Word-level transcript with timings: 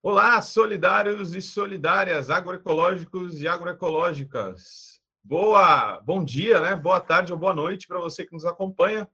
Olá, 0.00 0.40
solidários 0.40 1.34
e 1.34 1.42
solidárias, 1.42 2.30
agroecológicos 2.30 3.42
e 3.42 3.48
agroecológicas. 3.48 5.00
Boa, 5.24 6.00
bom 6.02 6.22
dia, 6.22 6.60
né? 6.60 6.76
Boa 6.76 7.00
tarde 7.00 7.32
ou 7.32 7.38
boa 7.38 7.52
noite 7.52 7.88
para 7.88 7.98
você 7.98 8.24
que 8.24 8.32
nos 8.32 8.44
acompanha. 8.44 9.08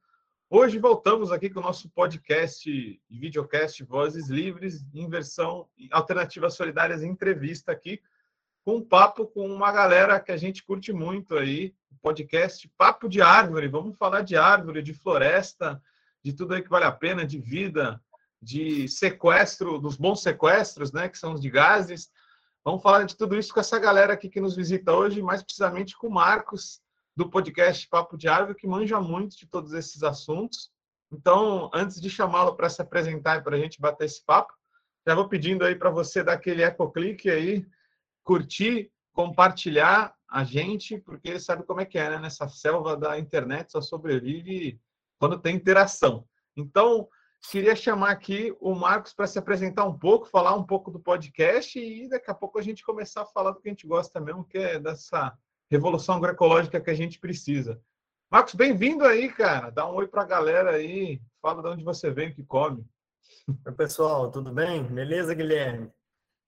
Hoje 0.51 0.79
voltamos 0.79 1.33
aqui 1.33 1.49
com 1.49 1.61
o 1.61 1.63
nosso 1.63 1.89
podcast 1.89 2.71
e 2.71 3.01
videocast 3.09 3.83
Vozes 3.83 4.29
Livres, 4.29 4.85
em 4.93 5.09
versão 5.09 5.67
Alternativas 5.91 6.53
Solidárias 6.53 7.03
entrevista 7.03 7.73
aqui, 7.73 7.99
com 8.63 8.77
um 8.77 8.85
papo 8.85 9.27
com 9.27 9.47
uma 9.47 9.73
galera 9.73 10.21
que 10.21 10.33
a 10.33 10.37
gente 10.37 10.63
curte 10.63 10.93
muito 10.93 11.35
aí, 11.35 11.75
o 11.91 11.97
podcast 12.03 12.69
Papo 12.77 13.09
de 13.09 13.23
Árvore. 13.23 13.69
Vamos 13.69 13.97
falar 13.97 14.21
de 14.21 14.37
árvore, 14.37 14.83
de 14.83 14.93
floresta, 14.93 15.83
de 16.23 16.35
tudo 16.35 16.53
aí 16.53 16.63
que 16.63 16.69
vale 16.69 16.85
a 16.85 16.93
pena, 16.93 17.27
de 17.27 17.39
vida, 17.39 17.99
de 18.45 18.87
sequestro, 18.89 19.79
dos 19.79 19.97
bons 19.97 20.23
sequestros, 20.23 20.93
né, 20.93 21.09
que 21.09 21.19
são 21.19 21.33
os 21.33 21.41
de 21.41 21.51
gases. 21.51 22.11
Vamos 22.65 22.83
falar 22.83 23.05
de 23.05 23.17
tudo 23.17 23.37
isso 23.37 23.53
com 23.53 23.61
essa 23.61 23.79
galera 23.79 24.13
aqui 24.13 24.29
que 24.29 24.41
nos 24.41 24.55
visita 24.55 24.93
hoje, 24.93 25.23
mais 25.23 25.43
precisamente 25.43 25.97
com 25.97 26.09
o 26.09 26.13
Marcos, 26.13 26.81
do 27.17 27.31
podcast 27.31 27.89
Papo 27.89 28.17
de 28.17 28.29
Árvore, 28.29 28.59
que 28.59 28.67
manja 28.67 29.01
muito 29.01 29.37
de 29.37 29.47
todos 29.47 29.73
esses 29.73 30.03
assuntos. 30.03 30.71
Então, 31.11 31.71
antes 31.73 32.01
de 32.01 32.11
chamá-lo 32.11 32.57
para 32.57 32.69
se 32.69 32.83
apresentar 32.83 33.39
e 33.39 33.43
para 33.43 33.57
a 33.57 33.59
gente 33.59 33.81
bater 33.81 34.05
esse 34.05 34.25
papo, 34.25 34.53
já 35.07 35.15
vou 35.15 35.29
pedindo 35.29 35.65
aí 35.65 35.75
para 35.75 35.91
você 35.91 36.23
dar 36.23 36.33
aquele 36.33 36.63
eco-clique 36.63 37.31
aí, 37.31 37.67
curtir, 38.23 38.91
compartilhar 39.13 40.15
a 40.29 40.43
gente, 40.43 40.99
porque 40.99 41.39
sabe 41.39 41.63
como 41.63 41.81
é 41.81 41.85
que 41.85 41.99
é, 41.99 42.11
né? 42.11 42.19
Nessa 42.19 42.49
selva 42.49 42.97
da 42.97 43.19
internet 43.19 43.71
só 43.71 43.81
sobrevive 43.81 44.81
quando 45.19 45.39
tem 45.39 45.55
interação. 45.55 46.27
Então, 46.57 47.09
queria 47.51 47.77
chamar 47.77 48.11
aqui 48.11 48.57
o 48.61 48.75
Marcos 48.75 49.13
para 49.13 49.27
se 49.27 49.39
apresentar 49.39 49.85
um 49.85 49.97
pouco, 49.97 50.27
falar 50.27 50.55
um 50.55 50.65
pouco 50.65 50.91
do 50.91 50.99
podcast 50.99 51.79
e 51.79 52.09
daqui 52.09 52.31
a 52.31 52.35
pouco 52.35 52.59
a 52.59 52.63
gente 52.63 52.85
começar 52.85 53.23
a 53.23 53.27
falar 53.27 53.53
do 53.53 53.61
que 53.61 53.69
a 53.69 53.73
gente 53.73 53.87
gosta 53.87 54.21
mesmo, 54.21 54.45
que 54.45 54.59
é 54.59 54.79
dessa 54.79 55.37
revolução 55.71 56.17
agroecológica 56.17 56.81
que 56.81 56.91
a 56.91 56.95
gente 56.95 57.19
precisa. 57.19 57.81
Marcos, 58.31 58.55
bem-vindo 58.55 59.05
aí, 59.05 59.33
cara. 59.33 59.71
Dá 59.71 59.89
um 59.89 59.95
oi 59.95 60.09
para 60.09 60.23
a 60.23 60.27
galera 60.27 60.71
aí. 60.73 61.21
Fala 61.41 61.63
de 61.63 61.69
onde 61.69 61.85
você 61.85 62.11
vem, 62.11 62.33
que 62.33 62.43
come. 62.43 62.85
Oi, 63.67 63.73
pessoal, 63.73 64.31
tudo 64.31 64.53
bem? 64.53 64.83
Beleza, 64.83 65.35
Guilherme? 65.35 65.91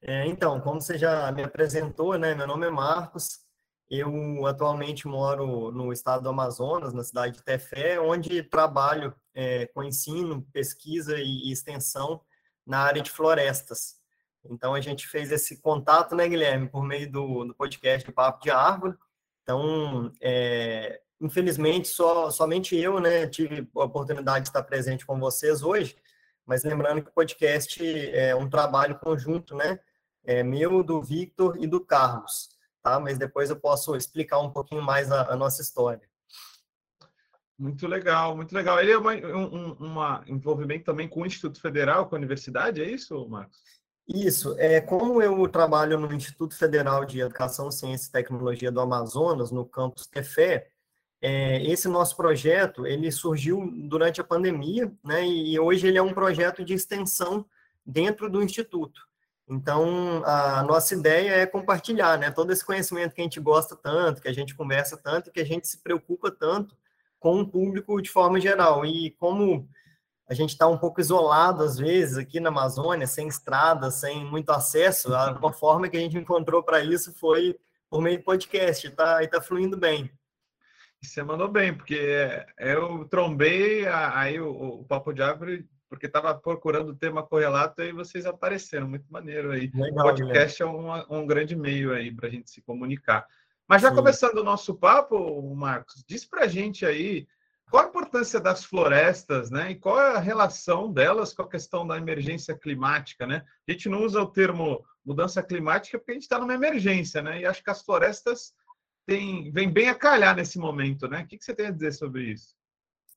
É, 0.02 0.26
então, 0.26 0.60
como 0.60 0.80
você 0.80 0.98
já 0.98 1.30
me 1.32 1.42
apresentou, 1.42 2.18
né? 2.18 2.34
Meu 2.34 2.46
nome 2.46 2.66
é 2.66 2.70
Marcos. 2.70 3.40
Eu 3.88 4.44
atualmente 4.46 5.06
moro 5.06 5.70
no 5.70 5.92
estado 5.92 6.24
do 6.24 6.28
Amazonas, 6.28 6.92
na 6.92 7.04
cidade 7.04 7.36
de 7.36 7.44
Tefé, 7.44 8.00
onde 8.00 8.42
trabalho 8.42 9.14
é, 9.36 9.66
com 9.66 9.84
ensino, 9.84 10.42
pesquisa 10.52 11.16
e 11.18 11.52
extensão 11.52 12.20
na 12.66 12.80
área 12.80 13.00
de 13.00 13.10
florestas. 13.10 13.96
Então, 14.44 14.74
a 14.74 14.80
gente 14.80 15.06
fez 15.06 15.30
esse 15.30 15.60
contato, 15.60 16.16
né, 16.16 16.28
Guilherme, 16.28 16.68
por 16.68 16.82
meio 16.82 17.10
do, 17.10 17.44
do 17.44 17.54
podcast 17.54 18.10
Papo 18.10 18.42
de 18.42 18.50
Árvore. 18.50 18.96
Então, 19.42 20.10
é, 20.20 21.00
infelizmente, 21.20 21.86
só, 21.88 22.30
somente 22.30 22.76
eu 22.76 22.98
né, 22.98 23.28
tive 23.28 23.68
a 23.76 23.84
oportunidade 23.84 24.44
de 24.44 24.48
estar 24.48 24.62
presente 24.62 25.06
com 25.06 25.20
vocês 25.20 25.62
hoje, 25.62 25.96
mas 26.44 26.64
lembrando 26.64 27.02
que 27.02 27.10
o 27.10 27.14
podcast 27.14 27.84
é 28.10 28.34
um 28.34 28.48
trabalho 28.48 28.98
conjunto, 28.98 29.54
né? 29.54 29.78
É 30.24 30.42
meu, 30.42 30.82
do 30.82 31.00
Victor 31.02 31.56
e 31.62 31.66
do 31.66 31.80
Carlos 31.80 32.56
tá? 32.86 33.00
Mas 33.00 33.18
depois 33.18 33.50
eu 33.50 33.56
posso 33.56 33.96
explicar 33.96 34.38
um 34.38 34.50
pouquinho 34.50 34.80
mais 34.80 35.10
a, 35.10 35.32
a 35.32 35.36
nossa 35.36 35.60
história. 35.60 36.08
Muito 37.58 37.86
legal, 37.86 38.36
muito 38.36 38.54
legal. 38.54 38.78
Ele 38.78 38.92
é 38.92 38.98
uma, 38.98 39.14
um 39.14 40.22
envolvimento 40.26 40.84
também 40.84 41.08
com 41.08 41.22
o 41.22 41.26
Instituto 41.26 41.60
Federal, 41.60 42.06
com 42.06 42.14
a 42.14 42.18
universidade, 42.18 42.82
é 42.82 42.90
isso, 42.90 43.26
Marcos? 43.28 43.58
Isso. 44.06 44.54
É, 44.58 44.80
como 44.80 45.22
eu 45.22 45.48
trabalho 45.48 45.98
no 45.98 46.12
Instituto 46.12 46.54
Federal 46.56 47.04
de 47.04 47.20
Educação, 47.20 47.70
Ciência 47.70 48.08
e 48.08 48.12
Tecnologia 48.12 48.70
do 48.70 48.80
Amazonas, 48.80 49.50
no 49.50 49.64
campus 49.64 50.06
Tefé, 50.06 50.68
é, 51.20 51.64
esse 51.64 51.88
nosso 51.88 52.14
projeto, 52.14 52.86
ele 52.86 53.10
surgiu 53.10 53.68
durante 53.88 54.20
a 54.20 54.24
pandemia, 54.24 54.92
né, 55.02 55.26
e 55.26 55.58
hoje 55.58 55.88
ele 55.88 55.98
é 55.98 56.02
um 56.02 56.12
projeto 56.12 56.62
de 56.62 56.74
extensão 56.74 57.46
dentro 57.84 58.30
do 58.30 58.42
Instituto. 58.42 59.00
Então, 59.48 60.22
a 60.24 60.62
nossa 60.62 60.94
ideia 60.94 61.30
é 61.30 61.46
compartilhar, 61.46 62.18
né? 62.18 62.32
Todo 62.32 62.52
esse 62.52 62.64
conhecimento 62.64 63.14
que 63.14 63.20
a 63.20 63.24
gente 63.24 63.38
gosta 63.38 63.76
tanto, 63.76 64.20
que 64.20 64.26
a 64.26 64.32
gente 64.32 64.56
conversa 64.56 64.96
tanto, 64.96 65.30
que 65.30 65.38
a 65.38 65.44
gente 65.44 65.68
se 65.68 65.78
preocupa 65.78 66.32
tanto 66.32 66.76
com 67.18 67.40
o 67.40 67.48
público 67.48 68.00
de 68.00 68.10
forma 68.10 68.40
geral. 68.40 68.84
E 68.84 69.10
como 69.12 69.68
a 70.28 70.34
gente 70.34 70.50
está 70.50 70.66
um 70.66 70.78
pouco 70.78 71.00
isolado, 71.00 71.62
às 71.62 71.78
vezes, 71.78 72.16
aqui 72.18 72.40
na 72.40 72.48
Amazônia, 72.48 73.06
sem 73.06 73.28
estrada, 73.28 73.90
sem 73.90 74.24
muito 74.24 74.50
acesso, 74.50 75.12
uma 75.12 75.52
forma 75.52 75.88
que 75.88 75.96
a 75.96 76.00
gente 76.00 76.18
encontrou 76.18 76.62
para 76.62 76.82
isso 76.82 77.14
foi 77.14 77.56
por 77.88 78.02
meio 78.02 78.18
do 78.18 78.24
podcast, 78.24 78.90
tá? 78.90 79.22
E 79.22 79.26
está 79.26 79.40
fluindo 79.40 79.76
bem. 79.76 80.10
Você 81.00 81.22
mandou 81.22 81.48
bem, 81.48 81.72
porque 81.72 82.28
eu 82.58 83.04
trombei 83.08 83.86
aí 83.86 84.40
o, 84.40 84.80
o 84.80 84.84
Papo 84.84 85.12
de 85.12 85.22
Árvore 85.22 85.68
porque 85.88 86.06
estava 86.06 86.34
procurando 86.34 86.90
o 86.90 86.96
tema 86.96 87.22
correlato 87.22 87.82
e 87.82 87.92
vocês 87.92 88.26
apareceram. 88.26 88.88
Muito 88.88 89.06
maneiro 89.10 89.52
aí. 89.52 89.70
Legal, 89.72 90.06
o 90.06 90.08
podcast 90.08 90.62
é 90.62 90.66
um, 90.66 90.90
um 91.08 91.26
grande 91.26 91.54
meio 91.54 91.92
aí 91.92 92.12
para 92.12 92.28
a 92.28 92.30
gente 92.30 92.50
se 92.50 92.60
comunicar. 92.60 93.26
Mas 93.68 93.82
já 93.82 93.90
Sim. 93.90 93.96
começando 93.96 94.38
o 94.38 94.44
nosso 94.44 94.74
papo, 94.74 95.54
Marcos, 95.54 96.04
diz 96.06 96.24
para 96.24 96.44
a 96.44 96.48
gente 96.48 96.86
aí 96.86 97.26
qual 97.70 97.84
a 97.84 97.88
importância 97.88 98.38
das 98.38 98.64
florestas, 98.64 99.50
né? 99.50 99.72
E 99.72 99.74
qual 99.74 100.00
é 100.00 100.16
a 100.16 100.20
relação 100.20 100.92
delas 100.92 101.34
com 101.34 101.42
a 101.42 101.48
questão 101.48 101.86
da 101.86 101.96
emergência 101.96 102.56
climática, 102.56 103.26
né? 103.26 103.44
A 103.68 103.72
gente 103.72 103.88
não 103.88 104.04
usa 104.04 104.22
o 104.22 104.30
termo 104.30 104.84
mudança 105.04 105.42
climática 105.42 105.98
porque 105.98 106.12
a 106.12 106.14
gente 106.14 106.22
está 106.22 106.38
numa 106.38 106.54
emergência, 106.54 107.20
né? 107.22 107.40
E 107.40 107.46
acho 107.46 107.62
que 107.62 107.70
as 107.70 107.82
florestas 107.82 108.52
têm, 109.04 109.50
vêm 109.50 109.70
bem 109.70 109.88
a 109.88 109.94
calhar 109.94 110.34
nesse 110.36 110.58
momento, 110.58 111.08
né? 111.08 111.22
O 111.22 111.26
que, 111.26 111.38
que 111.38 111.44
você 111.44 111.54
tem 111.54 111.66
a 111.66 111.72
dizer 111.72 111.92
sobre 111.92 112.24
isso? 112.32 112.54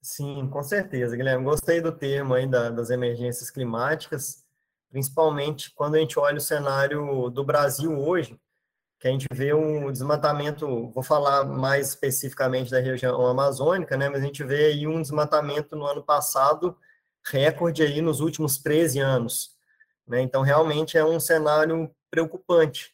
Sim, 0.02 0.48
com 0.50 0.64
certeza, 0.64 1.16
Guilherme. 1.16 1.44
Gostei 1.44 1.82
do 1.82 1.92
termo 1.92 2.34
aí 2.34 2.48
da, 2.48 2.70
das 2.70 2.90
emergências 2.90 3.52
climáticas, 3.52 4.44
principalmente 4.90 5.72
quando 5.76 5.96
a 5.96 6.00
gente 6.00 6.18
olha 6.18 6.38
o 6.38 6.42
cenário 6.42 7.30
do 7.30 7.44
Brasil 7.44 8.00
hoje, 8.00 8.40
que 9.00 9.08
a 9.08 9.12
gente 9.12 9.28
vê 9.32 9.54
um 9.54 9.92
desmatamento, 9.92 10.90
vou 10.90 11.02
falar 11.04 11.46
mais 11.46 11.90
especificamente 11.90 12.70
da 12.70 12.80
região 12.80 13.26
amazônica, 13.26 13.96
né, 13.96 14.10
mas 14.10 14.22
a 14.22 14.26
gente 14.26 14.44
vê 14.44 14.66
aí 14.68 14.86
um 14.88 15.02
desmatamento 15.02 15.76
no 15.76 15.86
ano 15.86 16.04
passado, 16.04 16.78
recorde 17.24 17.82
aí 17.82 18.02
nos 18.02 18.20
últimos 18.20 18.58
13 18.58 19.00
anos. 19.00 19.58
Né, 20.06 20.22
então, 20.22 20.42
realmente 20.42 20.98
é 20.98 21.06
um 21.06 21.20
cenário 21.20 21.90
preocupante. 22.12 22.94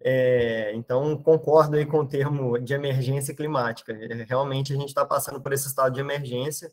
É, 0.00 0.72
então, 0.74 1.16
concordo 1.22 1.76
aí 1.76 1.86
com 1.86 2.00
o 2.00 2.08
termo 2.08 2.58
de 2.58 2.74
emergência 2.74 3.34
climática. 3.34 3.92
É, 3.92 4.24
realmente, 4.24 4.72
a 4.72 4.76
gente 4.76 4.88
está 4.88 5.04
passando 5.04 5.40
por 5.40 5.52
esse 5.52 5.68
estado 5.68 5.94
de 5.94 6.00
emergência 6.00 6.70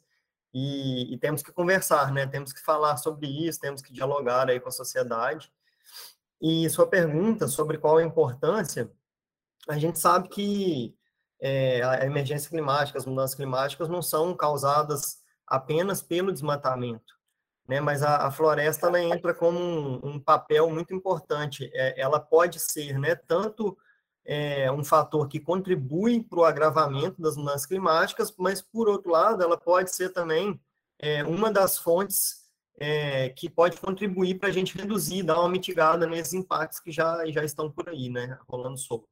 e, 0.54 1.14
e, 1.14 1.18
temos 1.18 1.42
que 1.42 1.52
conversar, 1.52 2.12
né? 2.12 2.28
Temos 2.28 2.54
que 2.54 2.62
falar 2.62 2.98
sobre 2.98 3.28
isso, 3.28 3.60
temos 3.60 3.82
que 3.82 3.94
dialogar 3.94 4.50
aí 4.50 4.60
com 4.60 4.70
a 4.70 4.72
sociedade. 4.72 5.52
E 6.44 6.70
sua 6.70 6.86
pergunta 6.86 7.48
sobre 7.48 7.80
qual 7.80 7.98
a 7.98 8.04
importância, 8.04 8.92
a 9.68 9.80
gente 9.80 9.98
sabe 9.98 10.28
que 10.30 10.96
é, 11.42 11.82
a 11.82 12.06
emergência 12.06 12.50
climática, 12.50 13.00
as 13.00 13.06
mudanças 13.06 13.36
climáticas 13.36 13.90
não 13.90 14.02
são 14.02 14.36
causadas 14.36 15.24
apenas 15.48 16.02
pelo 16.02 16.32
desmatamento 16.32 17.14
né? 17.68 17.80
Mas 17.80 18.04
a, 18.04 18.28
a 18.28 18.32
floresta 18.32 18.88
ela 18.88 19.02
entra 19.02 19.34
como 19.34 19.60
um, 19.60 20.00
um 20.04 20.20
papel 20.20 20.70
muito 20.70 20.94
importante. 20.94 21.70
É, 21.74 22.00
ela 22.00 22.20
pode 22.20 22.60
ser, 22.60 23.00
né? 23.00 23.16
Tanto 23.16 23.78
é, 24.26 24.72
um 24.72 24.84
fator 24.84 25.28
que 25.28 25.40
contribui 25.40 26.24
para 26.24 26.40
o 26.40 26.46
agravamento 26.46 27.22
das 27.22 27.36
mudanças 27.36 27.66
climáticas, 27.66 28.34
mas 28.38 28.62
por 28.62 28.88
outro 28.88 29.12
lado, 29.12 29.44
ela 29.44 29.58
pode 29.58 29.94
ser 29.96 30.10
também 30.10 30.60
é, 31.00 31.24
uma 31.24 31.52
das 31.52 31.78
fontes 31.78 32.43
é, 32.80 33.30
que 33.30 33.50
pode 33.50 33.78
contribuir 33.78 34.40
para 34.40 34.50
a 34.50 34.52
gente 34.52 34.78
reduzir, 34.78 35.24
dar 35.24 35.40
uma 35.40 35.50
mitigada 35.50 36.08
nesses 36.08 36.34
impactos 36.34 36.80
que 36.80 36.92
já, 36.92 37.26
já 37.28 37.44
estão 37.44 37.72
por 37.72 37.90
aí, 37.90 38.10
né? 38.10 38.38
Rolando 38.48 38.78
solto. 38.78 39.08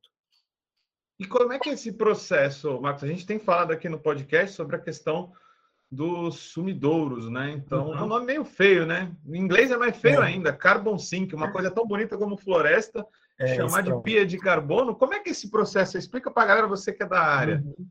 E 1.20 1.26
como 1.26 1.54
é 1.54 1.60
que 1.60 1.70
é 1.70 1.74
esse 1.74 1.92
processo, 1.94 2.82
Marcos? 2.82 3.04
A 3.04 3.08
gente 3.08 3.26
tem 3.26 3.38
falado 3.38 3.72
aqui 3.72 3.88
no 3.88 4.00
podcast 4.00 4.56
sobre 4.56 4.76
a 4.76 4.80
questão 4.80 5.32
dos 5.92 6.36
sumidouros, 6.36 7.30
né? 7.30 7.52
Então, 7.52 7.90
uhum. 7.90 7.98
é 7.98 8.04
um 8.04 8.08
nome 8.08 8.26
meio 8.26 8.46
feio, 8.46 8.86
né? 8.86 9.12
Em 9.28 9.38
inglês 9.38 9.70
é 9.70 9.78
mais 9.78 9.96
feio 9.98 10.22
é. 10.22 10.26
ainda, 10.26 10.54
carbon 10.54 10.98
sink, 10.98 11.36
uma 11.36 11.52
coisa 11.52 11.70
tão 11.70 11.86
bonita 11.86 12.18
como 12.18 12.38
floresta, 12.38 13.06
é, 13.38 13.56
chamar 13.56 13.84
de 13.84 14.02
pia 14.02 14.26
de 14.26 14.38
carbono. 14.38 14.96
Como 14.96 15.14
é 15.14 15.20
que 15.20 15.30
é 15.30 15.32
esse 15.32 15.52
processo? 15.52 15.98
Explica 15.98 16.32
para 16.32 16.44
a 16.44 16.46
galera, 16.48 16.68
você 16.68 16.94
que 16.94 17.04
é 17.04 17.06
da 17.06 17.22
área. 17.22 17.62
Uhum. 17.64 17.88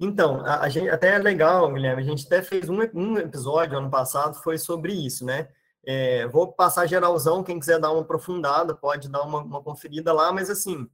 Então, 0.00 0.40
a, 0.46 0.62
a, 0.62 0.68
gente, 0.70 0.88
até 0.88 1.14
é 1.16 1.18
legal, 1.18 1.70
Guilherme, 1.70 2.02
a 2.02 2.04
gente 2.04 2.26
até 2.26 2.40
fez 2.40 2.70
um, 2.70 2.78
um 2.94 3.18
episódio 3.18 3.76
ano 3.76 3.90
passado, 3.90 4.34
foi 4.34 4.56
sobre 4.56 4.94
isso, 4.94 5.26
né? 5.26 5.48
É, 5.84 6.26
vou 6.28 6.50
passar 6.52 6.86
geralzão, 6.86 7.44
quem 7.44 7.60
quiser 7.60 7.78
dar 7.78 7.92
uma 7.92 8.00
aprofundada 8.00 8.74
pode 8.74 9.10
dar 9.10 9.22
uma, 9.22 9.40
uma 9.40 9.62
conferida 9.62 10.12
lá, 10.12 10.32
mas 10.32 10.48
assim, 10.48 10.88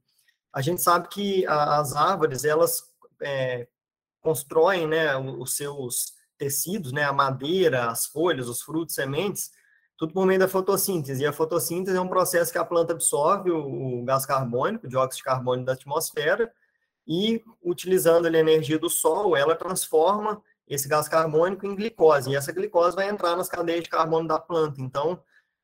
a 0.53 0.61
gente 0.61 0.81
sabe 0.81 1.07
que 1.07 1.45
a, 1.47 1.79
as 1.79 1.95
árvores, 1.95 2.43
elas 2.43 2.83
é, 3.21 3.67
constroem 4.21 4.87
né, 4.87 5.15
os 5.15 5.55
seus 5.55 6.13
tecidos, 6.37 6.91
né, 6.91 7.03
a 7.03 7.13
madeira, 7.13 7.89
as 7.89 8.05
folhas, 8.05 8.49
os 8.49 8.61
frutos, 8.61 8.93
sementes, 8.93 9.51
tudo 9.97 10.13
por 10.13 10.25
meio 10.25 10.39
da 10.39 10.47
fotossíntese. 10.49 11.23
E 11.23 11.25
a 11.25 11.33
fotossíntese 11.33 11.97
é 11.97 12.01
um 12.01 12.09
processo 12.09 12.51
que 12.51 12.57
a 12.57 12.65
planta 12.65 12.93
absorve 12.93 13.51
o, 13.51 14.01
o 14.01 14.03
gás 14.03 14.25
carbônico, 14.25 14.85
o 14.85 14.89
dióxido 14.89 15.17
de 15.17 15.23
carbono 15.23 15.65
da 15.65 15.73
atmosfera, 15.73 16.51
e 17.07 17.43
utilizando 17.63 18.25
a 18.25 18.39
energia 18.39 18.77
do 18.77 18.89
sol, 18.89 19.35
ela 19.37 19.55
transforma 19.55 20.41
esse 20.67 20.87
gás 20.87 21.07
carbônico 21.07 21.65
em 21.65 21.75
glicose. 21.75 22.29
E 22.29 22.35
essa 22.35 22.51
glicose 22.51 22.95
vai 22.95 23.09
entrar 23.09 23.35
nas 23.37 23.47
cadeias 23.47 23.83
de 23.83 23.89
carbono 23.89 24.27
da 24.27 24.37
planta. 24.37 24.81
Então, 24.81 25.23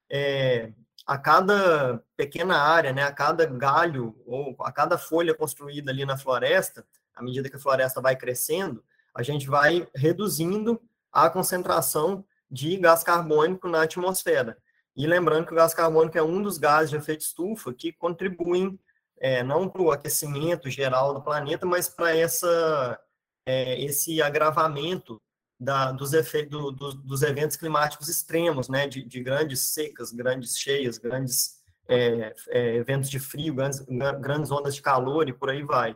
é, 0.09 0.71
a 1.05 1.17
cada 1.17 2.01
pequena 2.15 2.57
área, 2.57 2.93
né, 2.93 3.03
a 3.03 3.11
cada 3.11 3.45
galho 3.45 4.15
ou 4.25 4.55
a 4.61 4.71
cada 4.71 4.97
folha 4.97 5.35
construída 5.35 5.91
ali 5.91 6.05
na 6.05 6.17
floresta, 6.17 6.85
à 7.13 7.21
medida 7.21 7.49
que 7.49 7.57
a 7.57 7.59
floresta 7.59 7.99
vai 7.99 8.15
crescendo, 8.15 8.83
a 9.13 9.21
gente 9.21 9.47
vai 9.47 9.87
reduzindo 9.93 10.81
a 11.11 11.29
concentração 11.29 12.25
de 12.49 12.77
gás 12.77 13.03
carbônico 13.03 13.67
na 13.67 13.83
atmosfera. 13.83 14.57
E 14.95 15.05
lembrando 15.05 15.45
que 15.45 15.53
o 15.53 15.55
gás 15.55 15.73
carbônico 15.73 16.17
é 16.17 16.23
um 16.23 16.41
dos 16.41 16.57
gases 16.57 16.89
de 16.89 16.95
efeito 16.95 17.21
estufa 17.21 17.73
que 17.73 17.91
contribuem 17.91 18.79
é, 19.23 19.41
não 19.41 19.69
para 19.69 19.81
o 19.81 19.89
aquecimento 19.89 20.69
geral 20.69 21.13
do 21.13 21.23
planeta, 21.23 21.65
mas 21.65 21.87
para 21.87 22.13
essa 22.13 22.99
é, 23.45 23.81
esse 23.81 24.21
agravamento 24.21 25.17
da, 25.57 25.93
dos, 25.93 26.11
efeitos, 26.11 26.75
do, 26.75 26.93
dos 26.93 27.21
eventos 27.21 27.55
climáticos 27.55 28.09
extremos, 28.09 28.67
né, 28.67 28.85
de, 28.85 29.01
de, 29.01 29.23
grandes 29.23 29.61
secas, 29.61 30.11
grandes 30.11 30.57
cheias, 30.57 30.97
grandes 30.97 31.61
é, 31.87 32.35
é, 32.49 32.75
eventos 32.75 33.09
de 33.09 33.17
frio, 33.17 33.55
grandes, 33.55 33.79
grandes 34.19 34.51
ondas 34.51 34.75
de 34.75 34.81
calor 34.81 35.29
e 35.29 35.33
por 35.33 35.49
aí 35.49 35.63
vai. 35.63 35.95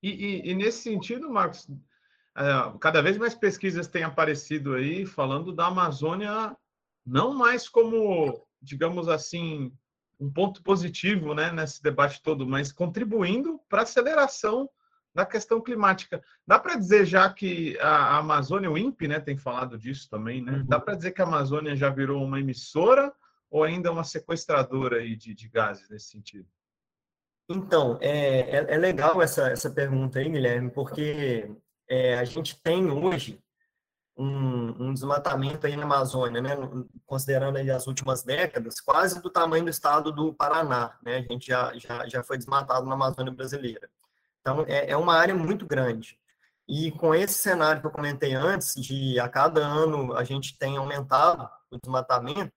E, 0.00 0.10
e, 0.10 0.50
e 0.50 0.54
nesse 0.54 0.82
sentido, 0.82 1.28
Marcos, 1.28 1.68
é, 2.36 2.78
cada 2.80 3.02
vez 3.02 3.18
mais 3.18 3.34
pesquisas 3.34 3.88
têm 3.88 4.04
aparecido 4.04 4.74
aí 4.74 5.04
falando 5.04 5.52
da 5.52 5.66
Amazônia 5.66 6.56
não 7.04 7.34
mais 7.34 7.68
como, 7.68 8.46
digamos 8.60 9.08
assim, 9.08 9.76
um 10.22 10.30
ponto 10.30 10.62
positivo 10.62 11.34
né, 11.34 11.50
nesse 11.50 11.82
debate 11.82 12.22
todo, 12.22 12.46
mas 12.46 12.70
contribuindo 12.70 13.60
para 13.68 13.80
a 13.80 13.82
aceleração 13.82 14.70
da 15.14 15.26
questão 15.26 15.60
climática. 15.60 16.22
Dá 16.46 16.58
para 16.58 16.76
dizer 16.76 17.04
já 17.04 17.28
que 17.30 17.76
a 17.80 18.18
Amazônia, 18.18 18.70
o 18.70 18.78
INPE, 18.78 19.08
né, 19.08 19.20
tem 19.20 19.36
falado 19.36 19.76
disso 19.76 20.08
também, 20.08 20.40
né? 20.40 20.52
Uhum. 20.52 20.66
Dá 20.66 20.80
para 20.80 20.94
dizer 20.94 21.10
que 21.10 21.20
a 21.20 21.26
Amazônia 21.26 21.76
já 21.76 21.90
virou 21.90 22.24
uma 22.24 22.40
emissora 22.40 23.12
ou 23.50 23.64
ainda 23.64 23.92
uma 23.92 24.04
sequestradora 24.04 24.98
aí 24.98 25.14
de, 25.16 25.34
de 25.34 25.48
gases 25.48 25.90
nesse 25.90 26.06
sentido? 26.06 26.48
Então, 27.50 27.98
é, 28.00 28.58
é, 28.58 28.74
é, 28.74 28.78
legal 28.78 29.20
essa, 29.20 29.50
essa 29.50 29.70
pergunta 29.70 30.18
aí, 30.18 30.30
Guilherme, 30.30 30.70
porque 30.70 31.50
é, 31.88 32.14
a 32.14 32.24
gente 32.24 32.58
tem 32.62 32.90
hoje 32.90 33.38
um, 34.16 34.88
um, 34.88 34.94
desmatamento 34.94 35.66
aí 35.66 35.76
na 35.76 35.84
Amazônia, 35.84 36.40
né, 36.40 36.56
considerando 37.06 37.56
aí 37.56 37.70
as 37.70 37.86
últimas 37.86 38.22
décadas, 38.22 38.80
quase 38.80 39.22
do 39.22 39.30
tamanho 39.30 39.64
do 39.64 39.70
estado 39.70 40.12
do 40.12 40.34
Paraná, 40.34 40.96
né, 41.02 41.18
a 41.18 41.32
gente 41.32 41.46
já, 41.46 41.72
já, 41.76 42.06
já 42.08 42.22
foi 42.22 42.36
desmatado 42.36 42.86
na 42.86 42.94
Amazônia 42.94 43.32
brasileira. 43.32 43.88
Então, 44.40 44.64
é, 44.68 44.90
é 44.90 44.96
uma 44.96 45.14
área 45.14 45.34
muito 45.34 45.64
grande. 45.64 46.18
E 46.68 46.90
com 46.92 47.14
esse 47.14 47.34
cenário 47.34 47.80
que 47.80 47.86
eu 47.86 47.90
comentei 47.90 48.34
antes, 48.34 48.74
de 48.74 49.18
a 49.18 49.28
cada 49.28 49.64
ano 49.64 50.14
a 50.16 50.24
gente 50.24 50.56
tem 50.58 50.76
aumentado 50.76 51.48
o 51.70 51.78
desmatamento, 51.78 52.52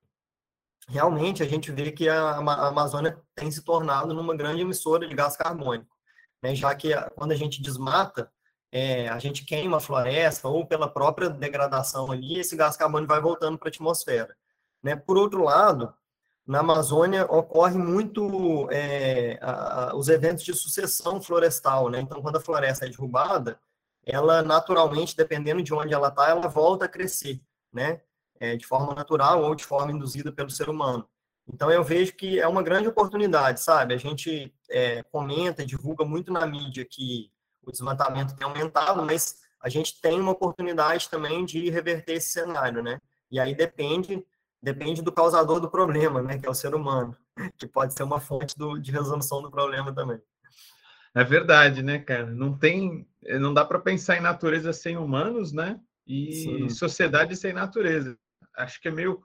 realmente 0.87 1.41
a 1.41 1.47
gente 1.47 1.71
vê 1.71 1.91
que 1.91 2.07
a, 2.07 2.35
Amazônia 2.35 3.19
tem 3.33 3.49
se 3.49 3.63
tornado 3.63 4.13
numa 4.13 4.35
grande 4.35 4.61
emissora 4.61 5.07
de 5.07 5.15
gás 5.15 5.35
carbônico, 5.35 5.95
né? 6.41 6.53
já 6.55 6.73
que 6.75 6.93
quando 7.15 7.31
a 7.31 7.35
gente 7.35 7.61
desmata, 7.61 8.31
é, 8.77 9.07
a 9.07 9.17
gente 9.19 9.45
queima 9.45 9.77
a 9.77 9.79
floresta 9.79 10.49
ou 10.49 10.65
pela 10.65 10.89
própria 10.89 11.29
degradação 11.29 12.11
ali, 12.11 12.37
esse 12.37 12.57
gás 12.57 12.75
carbônico 12.75 13.13
vai 13.13 13.21
voltando 13.21 13.57
para 13.57 13.69
a 13.69 13.71
atmosfera. 13.71 14.35
Né? 14.83 14.97
Por 14.97 15.17
outro 15.17 15.41
lado, 15.45 15.93
na 16.45 16.59
Amazônia 16.59 17.23
ocorre 17.23 17.77
muito 17.77 18.67
é, 18.69 19.39
a, 19.41 19.91
a, 19.91 19.95
os 19.95 20.09
eventos 20.09 20.43
de 20.43 20.53
sucessão 20.53 21.21
florestal, 21.21 21.89
né? 21.89 22.01
Então, 22.01 22.21
quando 22.21 22.35
a 22.35 22.41
floresta 22.41 22.85
é 22.85 22.89
derrubada, 22.89 23.57
ela 24.05 24.43
naturalmente, 24.43 25.15
dependendo 25.15 25.63
de 25.63 25.73
onde 25.73 25.93
ela 25.93 26.09
está, 26.09 26.27
ela 26.27 26.49
volta 26.49 26.83
a 26.83 26.89
crescer, 26.89 27.41
né? 27.71 28.01
É, 28.41 28.57
de 28.57 28.67
forma 28.67 28.93
natural 28.93 29.41
ou 29.41 29.55
de 29.55 29.63
forma 29.63 29.93
induzida 29.93 30.33
pelo 30.33 30.49
ser 30.49 30.67
humano. 30.67 31.07
Então, 31.47 31.71
eu 31.71 31.81
vejo 31.81 32.11
que 32.13 32.41
é 32.41 32.47
uma 32.47 32.61
grande 32.61 32.89
oportunidade, 32.89 33.61
sabe? 33.61 33.93
A 33.93 33.97
gente 33.97 34.53
é, 34.69 35.01
comenta 35.03 35.65
divulga 35.65 36.03
muito 36.03 36.33
na 36.33 36.45
mídia 36.45 36.83
que 36.83 37.31
o 37.69 37.71
desmatamento 37.71 38.35
tem 38.35 38.45
aumentado, 38.45 39.03
mas 39.03 39.37
a 39.61 39.69
gente 39.69 39.99
tem 40.01 40.19
uma 40.19 40.31
oportunidade 40.31 41.09
também 41.09 41.45
de 41.45 41.69
reverter 41.69 42.13
esse 42.13 42.29
cenário, 42.29 42.83
né? 42.83 42.99
E 43.31 43.39
aí 43.39 43.55
depende 43.55 44.25
depende 44.65 45.03
do 45.03 45.11
causador 45.11 45.59
do 45.59 45.69
problema, 45.69 46.23
né, 46.23 46.39
que 46.39 46.47
é 46.47 46.49
o 46.49 46.55
ser 46.55 46.73
humano, 46.73 47.15
que 47.55 47.67
pode 47.67 47.93
ser 47.93 48.01
uma 48.01 48.19
fonte 48.19 48.57
do, 48.57 48.79
de 48.79 48.91
resolução 48.91 49.39
do 49.39 49.51
problema 49.51 49.93
também. 49.93 50.19
É 51.13 51.23
verdade, 51.23 51.83
né, 51.83 51.99
cara? 51.99 52.25
Não 52.25 52.57
tem, 52.57 53.07
não 53.39 53.53
dá 53.53 53.63
para 53.63 53.79
pensar 53.79 54.17
em 54.17 54.21
natureza 54.21 54.73
sem 54.73 54.97
humanos, 54.97 55.53
né? 55.53 55.79
E 56.05 56.33
Sim. 56.33 56.69
sociedade 56.69 57.35
sem 57.35 57.53
natureza. 57.53 58.17
Acho 58.57 58.81
que 58.81 58.87
é 58.87 58.91
meio 58.91 59.23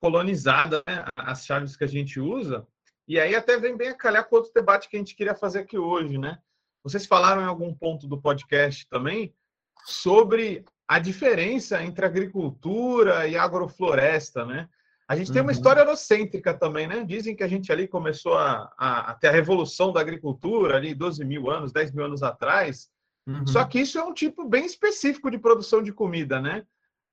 colonizada 0.00 0.82
né? 0.86 1.04
as 1.16 1.46
chaves 1.46 1.76
que 1.76 1.84
a 1.84 1.86
gente 1.86 2.20
usa. 2.20 2.66
E 3.08 3.18
aí 3.18 3.34
até 3.34 3.56
vem 3.58 3.76
bem 3.76 3.88
a 3.88 3.94
calhar 3.94 4.28
com 4.28 4.36
outro 4.36 4.52
debate 4.52 4.88
que 4.88 4.96
a 4.96 4.98
gente 4.98 5.14
queria 5.14 5.34
fazer 5.34 5.60
aqui 5.60 5.78
hoje, 5.78 6.18
né? 6.18 6.38
Vocês 6.82 7.06
falaram 7.06 7.42
em 7.42 7.46
algum 7.46 7.74
ponto 7.74 8.06
do 8.06 8.20
podcast 8.20 8.86
também 8.88 9.34
sobre 9.84 10.64
a 10.88 10.98
diferença 10.98 11.82
entre 11.82 12.04
agricultura 12.04 13.26
e 13.28 13.36
agrofloresta, 13.36 14.44
né? 14.44 14.68
A 15.06 15.16
gente 15.16 15.32
tem 15.32 15.42
uma 15.42 15.46
uhum. 15.46 15.56
história 15.56 15.80
eurocêntrica 15.80 16.54
também, 16.54 16.86
né? 16.86 17.04
Dizem 17.04 17.34
que 17.34 17.42
a 17.42 17.48
gente 17.48 17.72
ali 17.72 17.88
começou 17.88 18.34
a, 18.34 18.72
a, 18.78 19.10
a, 19.10 19.14
ter 19.14 19.26
a 19.26 19.32
revolução 19.32 19.92
da 19.92 20.00
agricultura 20.00 20.76
ali 20.76 20.94
12 20.94 21.24
mil 21.24 21.50
anos, 21.50 21.72
10 21.72 21.92
mil 21.92 22.04
anos 22.04 22.22
atrás. 22.22 22.88
Uhum. 23.26 23.46
Só 23.46 23.64
que 23.64 23.80
isso 23.80 23.98
é 23.98 24.04
um 24.04 24.14
tipo 24.14 24.48
bem 24.48 24.64
específico 24.64 25.30
de 25.30 25.38
produção 25.38 25.82
de 25.82 25.92
comida, 25.92 26.40
né? 26.40 26.64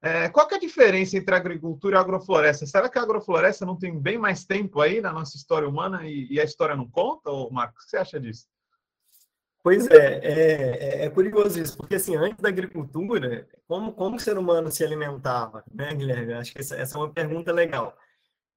É, 0.01 0.29
qual 0.29 0.47
que 0.47 0.53
é 0.53 0.57
a 0.57 0.61
diferença 0.61 1.17
entre 1.17 1.33
agricultura 1.33 1.97
e 1.97 1.99
agrofloresta? 1.99 2.67
Será 2.67 2.87
que 2.87 2.99
a 2.99 3.01
agrofloresta 3.01 3.65
não 3.65 3.75
tem 3.75 3.99
bem 3.99 4.17
mais 4.17 4.45
tempo 4.45 4.79
aí 4.79 5.01
na 5.01 5.11
nossa 5.11 5.35
história 5.35 5.67
humana 5.67 6.07
e, 6.07 6.27
e 6.31 6.39
a 6.39 6.43
história 6.43 6.75
não 6.75 6.87
conta, 6.87 7.31
ou 7.31 7.51
Marcos? 7.51 7.81
O 7.81 7.85
que 7.85 7.89
você 7.89 7.97
acha 7.97 8.19
disso? 8.19 8.45
Pois 9.67 9.85
é, 9.87 10.19
é, 10.23 11.05
é, 11.05 11.09
curioso 11.09 11.61
isso, 11.61 11.75
porque 11.75 11.95
assim, 11.95 12.15
antes 12.15 12.37
da 12.37 12.47
agricultura, 12.47 13.45
como, 13.67 13.91
como 13.91 14.15
o 14.15 14.19
ser 14.19 14.37
humano 14.37 14.71
se 14.71 14.81
alimentava, 14.81 15.61
né, 15.69 15.93
Guilherme? 15.93 16.35
Acho 16.35 16.53
que 16.53 16.61
essa, 16.61 16.77
essa 16.77 16.97
é 16.97 17.01
uma 17.01 17.11
pergunta 17.11 17.51
legal. 17.51 17.93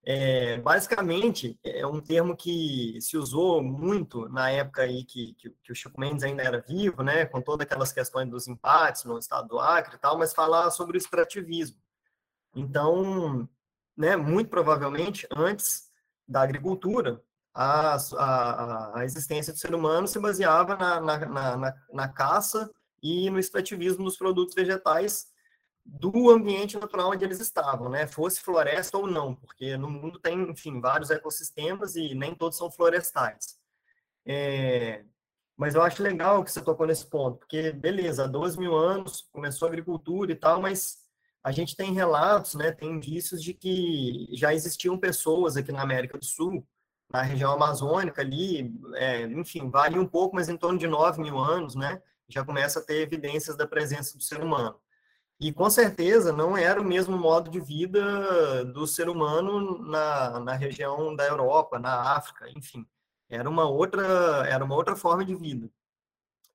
É, 0.05 0.59
basicamente, 0.59 1.59
é 1.65 1.85
um 1.85 2.01
termo 2.01 2.37
que 2.37 2.97
se 3.01 3.17
usou 3.17 3.61
muito 3.61 4.29
na 4.29 4.53
época 4.53 4.83
aí 4.83 5.03
que, 5.03 5.35
que, 5.35 5.51
que, 5.51 5.73
o 5.73 5.75
Chico 5.75 6.01
Mendes 6.01 6.23
ainda 6.23 6.45
era 6.45 6.61
vivo, 6.61 7.03
né, 7.03 7.27
com 7.27 7.43
todas 7.43 7.67
aquelas 7.67 7.93
questões 7.93 8.31
dos 8.31 8.47
empates 8.47 9.03
no 9.03 9.19
estado 9.19 9.49
do 9.49 9.59
Acre 9.59 9.97
e 9.97 9.99
tal, 9.99 10.17
mas 10.17 10.33
falar 10.33 10.71
sobre 10.71 10.97
o 10.97 11.01
extrativismo. 11.01 11.77
Então, 12.55 13.49
né, 13.97 14.15
muito 14.15 14.49
provavelmente, 14.49 15.27
antes 15.37 15.91
da 16.29 16.43
agricultura, 16.43 17.21
a, 17.55 17.97
a, 17.97 19.01
a 19.01 19.05
existência 19.05 19.53
do 19.53 19.59
ser 19.59 19.75
humano 19.75 20.07
se 20.07 20.19
baseava 20.19 20.77
na, 20.77 21.01
na, 21.01 21.57
na, 21.57 21.75
na 21.93 22.09
caça 22.09 22.71
e 23.03 23.29
no 23.31 23.39
extrativismo 23.39 24.05
dos 24.05 24.17
produtos 24.17 24.55
vegetais 24.55 25.27
do 25.85 26.31
ambiente 26.31 26.79
natural 26.79 27.11
onde 27.11 27.25
eles 27.25 27.41
estavam, 27.41 27.89
né? 27.89 28.07
Fosse 28.07 28.41
floresta 28.41 28.97
ou 28.97 29.07
não, 29.07 29.35
porque 29.35 29.77
no 29.77 29.91
mundo 29.91 30.19
tem, 30.21 30.51
enfim, 30.51 30.81
vários 30.81 31.11
ecossistemas 31.11 31.97
e 31.97 32.15
nem 32.15 32.35
todos 32.35 32.59
são 32.59 32.71
florestais. 32.71 33.59
É, 34.25 35.05
mas 35.57 35.75
eu 35.75 35.83
acho 35.83 36.03
legal 36.03 36.45
que 36.45 36.53
você 36.53 36.63
tocou 36.63 36.87
nesse 36.87 37.07
ponto, 37.07 37.39
porque, 37.39 37.73
beleza, 37.73 38.25
há 38.25 38.27
12 38.27 38.59
mil 38.59 38.77
anos 38.77 39.29
começou 39.33 39.67
a 39.67 39.71
agricultura 39.71 40.31
e 40.31 40.37
tal, 40.37 40.61
mas 40.61 40.99
a 41.43 41.51
gente 41.51 41.75
tem 41.75 41.93
relatos, 41.93 42.55
né, 42.55 42.71
tem 42.71 42.91
indícios 42.91 43.43
de 43.43 43.55
que 43.55 44.29
já 44.33 44.55
existiam 44.55 44.99
pessoas 44.99 45.57
aqui 45.57 45.73
na 45.73 45.83
América 45.83 46.19
do 46.19 46.25
Sul 46.25 46.67
na 47.13 47.23
região 47.23 47.53
amazônica 47.53 48.23
ali, 48.23 48.73
é, 48.95 49.23
enfim, 49.23 49.69
varia 49.69 50.01
um 50.01 50.07
pouco, 50.07 50.37
mas 50.37 50.49
em 50.49 50.57
torno 50.57 50.79
de 50.79 50.87
9 50.87 51.21
mil 51.21 51.39
anos, 51.39 51.75
né, 51.75 52.01
já 52.29 52.45
começa 52.45 52.79
a 52.79 52.83
ter 52.83 53.03
evidências 53.03 53.57
da 53.57 53.67
presença 53.67 54.17
do 54.17 54.23
ser 54.23 54.41
humano. 54.43 54.79
E 55.41 55.53
com 55.53 55.69
certeza 55.69 56.33
não 56.33 56.57
era 56.57 56.81
o 56.81 56.85
mesmo 56.85 57.17
modo 57.17 57.51
de 57.51 57.59
vida 57.59 58.65
do 58.67 58.87
ser 58.87 59.09
humano 59.09 59.79
na, 59.79 60.39
na 60.39 60.53
região 60.55 61.17
da 61.17 61.27
Europa, 61.27 61.79
na 61.79 62.15
África, 62.15 62.49
enfim, 62.51 62.87
era 63.29 63.49
uma 63.49 63.65
outra 63.69 64.47
era 64.47 64.65
uma 64.65 64.75
outra 64.77 64.95
forma 64.95 65.25
de 65.25 65.35
vida. 65.35 65.69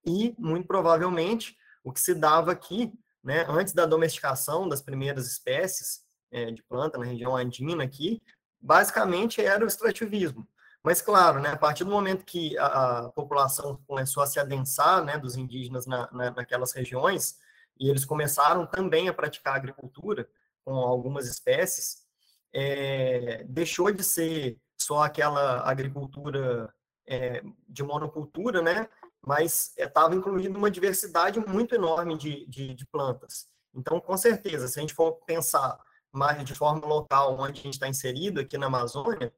E 0.05 0.35
muito 0.37 0.67
provavelmente 0.67 1.57
o 1.83 1.91
que 1.91 1.99
se 1.99 2.13
dava 2.13 2.51
aqui, 2.51 2.93
né, 3.23 3.45
antes 3.49 3.73
da 3.73 3.85
domesticação 3.85 4.69
das 4.69 4.81
primeiras 4.81 5.27
espécies 5.27 6.05
é, 6.31 6.51
de 6.51 6.61
planta 6.63 6.97
na 6.97 7.05
região 7.05 7.35
andina 7.35 7.83
aqui, 7.83 8.21
basicamente 8.65 9.41
era 9.41 9.63
o 9.63 9.67
extrativismo. 9.67 10.47
Mas, 10.83 11.01
claro, 11.01 11.39
né, 11.39 11.49
a 11.51 11.57
partir 11.57 11.83
do 11.83 11.91
momento 11.91 12.25
que 12.25 12.57
a, 12.57 12.99
a 12.99 13.09
população 13.09 13.79
começou 13.87 14.21
a 14.23 14.27
se 14.27 14.39
adensar, 14.39 15.03
né, 15.03 15.17
dos 15.17 15.35
indígenas 15.35 15.85
na, 15.85 16.09
na, 16.11 16.31
naquelas 16.31 16.73
regiões, 16.73 17.37
e 17.79 17.89
eles 17.89 18.05
começaram 18.05 18.65
também 18.65 19.07
a 19.07 19.13
praticar 19.13 19.55
agricultura 19.55 20.27
com 20.63 20.73
algumas 20.73 21.27
espécies, 21.27 22.05
é, 22.53 23.43
deixou 23.47 23.91
de 23.91 24.03
ser 24.03 24.57
só 24.77 25.03
aquela 25.03 25.69
agricultura 25.69 26.73
é, 27.07 27.43
de 27.67 27.83
monocultura, 27.83 28.61
né? 28.61 28.87
Mas 29.21 29.73
estava 29.77 30.13
é, 30.13 30.17
incluído 30.17 30.57
uma 30.57 30.71
diversidade 30.71 31.39
muito 31.39 31.75
enorme 31.75 32.17
de, 32.17 32.47
de, 32.47 32.73
de, 32.73 32.85
plantas. 32.87 33.47
Então, 33.73 33.99
com 33.99 34.15
certeza, 34.17 34.67
se 34.67 34.79
a 34.79 34.81
gente 34.81 34.93
for 34.93 35.13
pensar 35.25 35.77
mais 36.15 36.43
de 36.43 36.55
forma 36.55 36.85
local, 36.87 37.37
onde 37.39 37.59
a 37.59 37.63
gente 37.63 37.73
está 37.73 37.87
inserido, 37.87 38.39
aqui 38.39 38.57
na 38.57 38.67
Amazônia, 38.67 39.33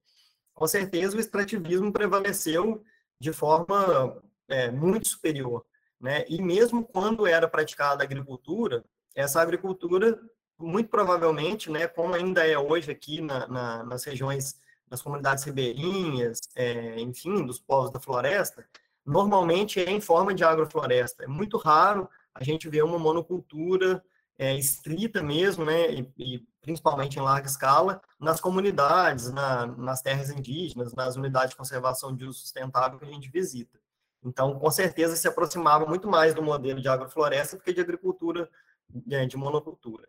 com 0.53 0.67
certeza 0.67 1.17
o 1.17 1.19
extrativismo 1.19 1.91
prevaleceu 1.91 2.84
de 3.19 3.34
forma 3.34 4.22
é, 4.48 4.72
muito 4.72 5.07
superior. 5.07 5.65
Né? 6.00 6.25
E 6.27 6.41
mesmo 6.41 6.86
quando 6.86 7.25
era 7.25 7.48
praticada 7.48 8.03
a 8.03 8.05
agricultura, 8.05 8.86
essa 9.15 9.41
agricultura, 9.41 10.19
muito 10.60 10.89
provavelmente, 10.89 11.72
né, 11.72 11.88
como 11.88 12.13
ainda 12.13 12.46
é 12.46 12.57
hoje 12.57 12.91
aqui 12.91 13.19
na, 13.19 13.48
na, 13.48 13.84
nas 13.84 14.03
regiões, 14.03 14.60
nas 14.89 15.01
comunidades 15.01 15.43
ribeirinhas, 15.43 16.39
é, 16.55 17.00
enfim, 17.00 17.46
dos 17.46 17.60
povos 17.60 17.91
da 17.91 18.00
floresta, 18.00 18.63
normalmente 19.05 19.79
é 19.79 19.89
em 19.89 20.01
forma 20.01 20.34
de 20.34 20.43
agrofloresta. 20.43 21.24
É 21.24 21.27
muito 21.27 21.57
raro 21.57 22.07
a 22.34 22.43
gente 22.43 22.69
ver 22.69 22.84
uma 22.84 23.00
monocultura 23.00 24.03
é, 24.38 24.56
estrita 24.56 25.24
mesmo, 25.24 25.65
né, 25.65 25.91
e, 25.91 26.13
e, 26.17 26.48
principalmente 26.62 27.17
em 27.17 27.22
larga 27.22 27.48
escala, 27.48 28.01
nas 28.20 28.39
comunidades, 28.39 29.32
na, 29.32 29.65
nas 29.65 30.01
terras 30.01 30.29
indígenas, 30.29 30.94
nas 30.94 31.15
unidades 31.15 31.51
de 31.51 31.56
conservação 31.56 32.15
de 32.15 32.25
uso 32.25 32.39
sustentável 32.39 33.00
que 33.00 33.06
a 33.06 33.10
gente 33.10 33.29
visita. 33.29 33.79
Então, 34.24 34.60
com 34.60 34.70
certeza, 34.70 35.15
se 35.15 35.27
aproximava 35.27 35.86
muito 35.86 36.08
mais 36.08 36.34
do 36.34 36.41
modelo 36.41 36.82
de 36.82 36.88
agrofloresta 36.88 37.56
do 37.56 37.63
que 37.63 37.74
de 37.74 37.82
agricultura 37.82 38.50
de, 38.89 39.25
de 39.25 39.38
monocultura. 39.38 40.08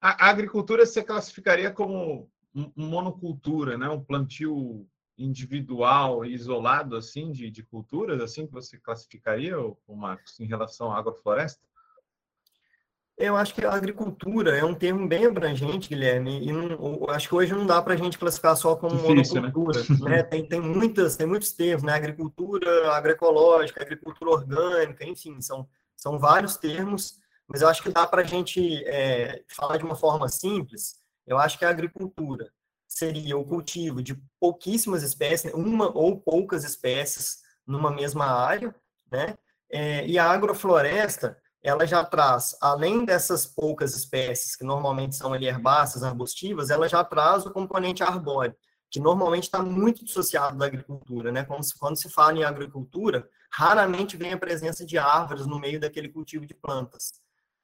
A, 0.00 0.30
agricultura 0.30 0.84
se 0.84 1.02
classificaria 1.02 1.70
como 1.70 2.28
monocultura, 2.74 3.78
né? 3.78 3.88
um 3.88 4.02
plantio 4.02 4.86
individual 5.16 6.24
isolado 6.24 6.96
assim 6.96 7.30
de, 7.30 7.50
de 7.50 7.62
culturas, 7.62 8.20
assim 8.20 8.46
que 8.46 8.52
você 8.52 8.78
classificaria, 8.78 9.54
Marcos, 9.88 10.40
em 10.40 10.46
relação 10.46 10.92
à 10.92 10.98
agrofloresta? 10.98 11.62
Eu 13.18 13.36
acho 13.36 13.54
que 13.54 13.64
a 13.64 13.72
agricultura 13.72 14.56
é 14.56 14.64
um 14.64 14.74
termo 14.74 15.06
bem 15.06 15.26
abrangente, 15.26 15.88
Guilherme, 15.88 16.44
e 16.44 16.50
não, 16.50 17.08
acho 17.10 17.28
que 17.28 17.34
hoje 17.34 17.52
não 17.52 17.66
dá 17.66 17.80
para 17.80 17.94
a 17.94 17.96
gente 17.96 18.18
classificar 18.18 18.56
só 18.56 18.74
como 18.74 18.96
Difícil, 18.96 19.42
né? 19.42 19.52
monocultura. 19.54 19.80
Né? 20.00 20.16
né? 20.16 20.22
Tem, 20.22 20.46
tem, 20.46 20.60
muitas, 20.60 21.16
tem 21.16 21.26
muitos 21.26 21.52
termos, 21.52 21.82
né? 21.82 21.92
Agricultura 21.92 22.92
agroecológica, 22.92 23.82
agricultura 23.82 24.30
orgânica, 24.30 25.04
enfim, 25.04 25.40
são, 25.40 25.68
são 25.96 26.18
vários 26.18 26.56
termos, 26.56 27.18
mas 27.46 27.60
eu 27.60 27.68
acho 27.68 27.82
que 27.82 27.90
dá 27.90 28.06
para 28.06 28.22
a 28.22 28.24
gente 28.24 28.82
é, 28.86 29.42
falar 29.46 29.76
de 29.76 29.84
uma 29.84 29.94
forma 29.94 30.28
simples. 30.28 30.96
Eu 31.26 31.38
acho 31.38 31.58
que 31.58 31.64
a 31.64 31.70
agricultura 31.70 32.50
seria 32.88 33.36
o 33.36 33.44
cultivo 33.44 34.02
de 34.02 34.20
pouquíssimas 34.40 35.02
espécies, 35.02 35.52
uma 35.54 35.90
ou 35.96 36.18
poucas 36.18 36.64
espécies 36.64 37.42
numa 37.66 37.90
mesma 37.90 38.26
área, 38.26 38.74
né? 39.10 39.36
É, 39.70 40.06
e 40.06 40.18
a 40.18 40.30
agrofloresta 40.30 41.38
ela 41.62 41.86
já 41.86 42.04
traz, 42.04 42.56
além 42.60 43.04
dessas 43.04 43.46
poucas 43.46 43.94
espécies, 43.94 44.56
que 44.56 44.64
normalmente 44.64 45.14
são 45.14 45.34
herbáceas, 45.36 46.02
arbustivas, 46.02 46.70
ela 46.70 46.88
já 46.88 47.04
traz 47.04 47.46
o 47.46 47.52
componente 47.52 48.02
arbóreo, 48.02 48.56
que 48.90 48.98
normalmente 48.98 49.44
está 49.44 49.62
muito 49.62 50.04
dissociado 50.04 50.58
da 50.58 50.66
agricultura, 50.66 51.30
né? 51.30 51.44
Quando 51.44 51.62
se, 51.62 51.78
quando 51.78 51.96
se 51.96 52.10
fala 52.10 52.38
em 52.38 52.44
agricultura, 52.44 53.28
raramente 53.50 54.16
vem 54.16 54.32
a 54.32 54.38
presença 54.38 54.84
de 54.84 54.98
árvores 54.98 55.46
no 55.46 55.58
meio 55.58 55.78
daquele 55.78 56.08
cultivo 56.08 56.44
de 56.44 56.52
plantas, 56.52 57.12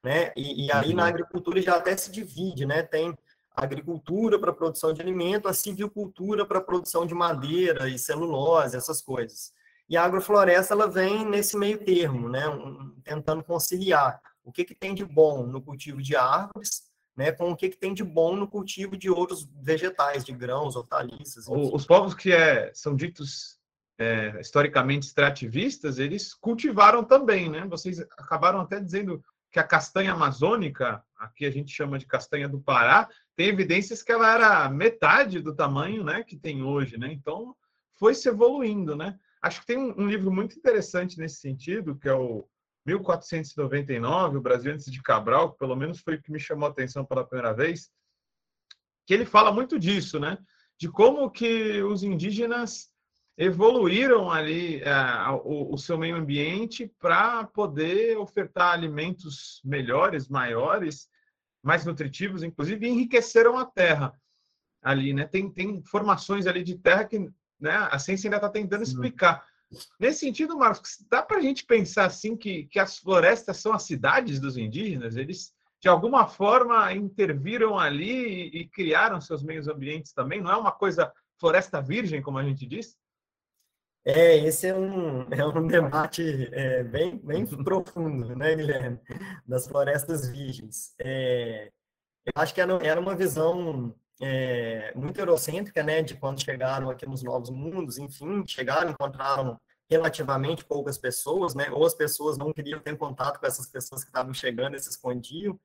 né? 0.05 0.33
E, 0.37 0.67
e 0.67 0.73
aí 0.73 0.95
na 0.95 1.03
uhum. 1.03 1.09
agricultura 1.09 1.61
já 1.61 1.77
até 1.77 1.97
se 1.97 2.11
divide, 2.11 2.65
né? 2.65 2.83
Tem 2.85 3.13
agricultura 3.55 4.39
para 4.39 4.53
produção 4.53 4.93
de 4.93 5.03
alimento, 5.03 5.49
a 5.49 5.53
civicultura 5.53 6.47
para 6.47 6.61
produção 6.61 7.05
de 7.05 7.15
madeira 7.15 7.89
e 7.89 7.99
celulose, 7.99 8.77
essas 8.77 9.03
coisas. 9.03 9.53
E 9.89 9.97
a 9.97 10.05
agrofloresta 10.05 10.75
ela 10.75 10.87
vem 10.87 11.25
nesse 11.25 11.57
meio 11.57 11.79
termo, 11.79 12.29
né, 12.29 12.49
um, 12.49 12.95
tentando 13.03 13.43
conciliar 13.43 14.21
o 14.45 14.53
que, 14.53 14.65
que 14.65 14.75
tem 14.75 14.95
de 14.95 15.05
bom 15.05 15.47
no 15.47 15.61
cultivo 15.61 16.03
de 16.03 16.15
árvores, 16.17 16.83
né, 17.17 17.33
com 17.33 17.51
o 17.51 17.57
que, 17.57 17.69
que 17.69 17.77
tem 17.77 17.93
de 17.93 18.05
bom 18.05 18.37
no 18.37 18.47
cultivo 18.47 18.97
de 18.97 19.11
outros 19.11 19.49
vegetais, 19.61 20.25
de 20.25 20.33
grãos, 20.33 20.77
hortaliças. 20.77 21.49
Enfim. 21.49 21.71
Os 21.73 21.85
povos 21.85 22.15
que 22.15 22.33
é, 22.33 22.71
são 22.75 22.95
ditos 22.95 23.59
é, 23.99 24.41
historicamente 24.41 25.07
extrativistas, 25.07 25.99
eles 25.99 26.33
cultivaram 26.33 27.03
também, 27.03 27.51
né? 27.51 27.67
Vocês 27.69 28.01
acabaram 28.01 28.61
até 28.61 28.79
dizendo 28.79 29.23
que 29.51 29.59
a 29.59 29.65
castanha 29.65 30.13
amazônica, 30.13 31.03
aqui 31.19 31.45
a 31.45 31.51
gente 31.51 31.73
chama 31.73 31.99
de 31.99 32.07
castanha 32.07 32.49
do 32.49 32.61
Pará, 32.61 33.09
tem 33.35 33.49
evidências 33.49 34.03
que 34.03 34.13
ela 34.13 34.33
era 34.33 34.69
metade 34.69 35.41
do 35.41 35.55
tamanho, 35.55 36.05
né, 36.05 36.23
que 36.23 36.37
tem 36.37 36.63
hoje, 36.63 36.99
né? 36.99 37.13
Então 37.13 37.57
foi 37.99 38.15
se 38.15 38.29
evoluindo, 38.29 38.95
né? 38.95 39.19
Acho 39.41 39.61
que 39.61 39.67
tem 39.67 39.79
um, 39.79 40.09
livro 40.09 40.31
muito 40.33 40.57
interessante 40.59 41.19
nesse 41.19 41.37
sentido, 41.37 41.97
que 41.97 42.09
é 42.09 42.13
o 42.13 42.49
1499, 42.87 44.37
o 44.37 44.41
Brasil 44.41 44.73
antes 44.73 44.91
de 44.91 45.03
Cabral, 45.03 45.53
que 45.53 45.59
pelo 45.59 45.77
menos 45.77 46.01
foi 46.01 46.17
o 46.17 46.23
que 46.23 46.33
me 46.33 46.41
chamou 46.41 46.67
a 46.69 46.71
atenção 46.71 47.05
pela 47.05 47.27
primeira 47.27 47.53
vez, 47.55 47.91
que 49.07 49.15
ele 49.15 49.25
fala 49.25 49.53
muito 49.53 49.79
disso, 49.79 50.19
né? 50.19 50.39
De 50.79 50.89
como 50.89 51.31
que 51.31 51.83
os 51.83 52.03
indígenas 52.03 52.91
evoluíram 53.37 54.31
ali 54.31 54.83
é, 54.83 54.93
o, 55.45 55.75
o, 55.75 55.79
seu 55.79 55.97
meio 55.97 56.17
ambiente 56.17 56.93
para 56.99 57.45
poder 57.45 58.19
ofertar 58.19 58.73
alimentos 58.73 59.61
melhores, 59.65 60.29
maiores, 60.29 61.09
mais 61.63 61.85
nutritivos, 61.85 62.43
inclusive, 62.43 62.89
enriqueceram 62.89 63.57
a 63.57 63.65
terra 63.65 64.13
ali, 64.83 65.13
né? 65.13 65.25
Tem, 65.27 65.51
tem 65.51 65.83
formações 65.85 66.47
ali 66.47 66.65
de 66.65 66.77
terra 66.77 67.05
que 67.05 67.31
né? 67.61 67.89
A 67.91 67.99
ciência 67.99 68.29
ainda 68.29 68.37
está 68.37 68.49
tentando 68.49 68.83
explicar. 68.83 69.45
Nesse 70.01 70.21
sentido, 70.21 70.57
Marcos, 70.57 71.05
dá 71.11 71.23
para 71.23 71.39
a 71.39 71.41
gente 71.41 71.65
pensar 71.65 72.07
assim 72.07 72.37
que, 72.37 72.65
que 72.65 72.79
as 72.79 72.99
florestas 72.99 73.59
são 73.59 73.73
as 73.73 73.83
cidades 73.83 74.41
dos 74.41 74.57
indígenas? 74.57 75.17
Eles, 75.17 75.53
de 75.81 75.89
alguma 75.89 76.27
forma, 76.27 76.93
interviram 76.93 77.79
ali 77.79 78.51
e, 78.51 78.61
e 78.61 78.69
criaram 78.69 79.21
seus 79.21 79.43
meios 79.43 79.69
ambientes 79.69 80.13
também? 80.13 80.41
Não 80.41 80.51
é 80.51 80.57
uma 80.57 80.73
coisa 80.73 81.13
floresta 81.39 81.83
virgem, 81.83 82.23
como 82.23 82.39
a 82.39 82.45
gente 82.45 82.67
diz? 82.67 82.97
É, 84.05 84.39
esse 84.39 84.67
é 84.67 84.75
um, 84.75 85.23
é 85.31 85.47
um 85.47 85.67
debate 85.67 86.49
é, 86.53 86.83
bem, 86.83 87.19
bem 87.19 87.45
profundo, 87.63 88.35
né, 88.35 88.55
Guilherme? 88.55 88.99
Das 89.47 89.69
florestas 89.69 90.29
virgens. 90.29 90.95
É, 90.99 91.71
eu 92.25 92.33
acho 92.37 92.55
que 92.55 92.61
era, 92.61 92.73
era 92.83 92.99
uma 92.99 93.15
visão 93.15 93.95
é, 94.21 94.93
muito 94.95 95.19
eurocêntrica, 95.19 95.83
né, 95.83 96.03
de 96.03 96.15
quando 96.15 96.43
chegaram 96.43 96.91
aqui 96.91 97.07
nos 97.07 97.23
Novos 97.23 97.51
Mundos, 97.51 97.99
enfim, 97.99 98.45
chegaram, 98.47 98.91
encontraram 98.91 99.61
relativamente 99.89 100.65
poucas 100.65 100.99
pessoas, 100.99 101.55
né, 101.55 101.71
ou 101.71 101.87
as 101.87 101.95
pessoas 101.95 102.37
não 102.37 102.53
queriam 102.53 102.81
ter 102.81 102.97
contato 102.97 103.39
com 103.39 103.47
essas 103.47 103.67
pessoas 103.67 104.03
que 104.03 104.11
estavam 104.11 104.35
chegando 104.35 104.77
e 104.77 104.81
se 104.81 104.91
escondiam, 104.91 105.59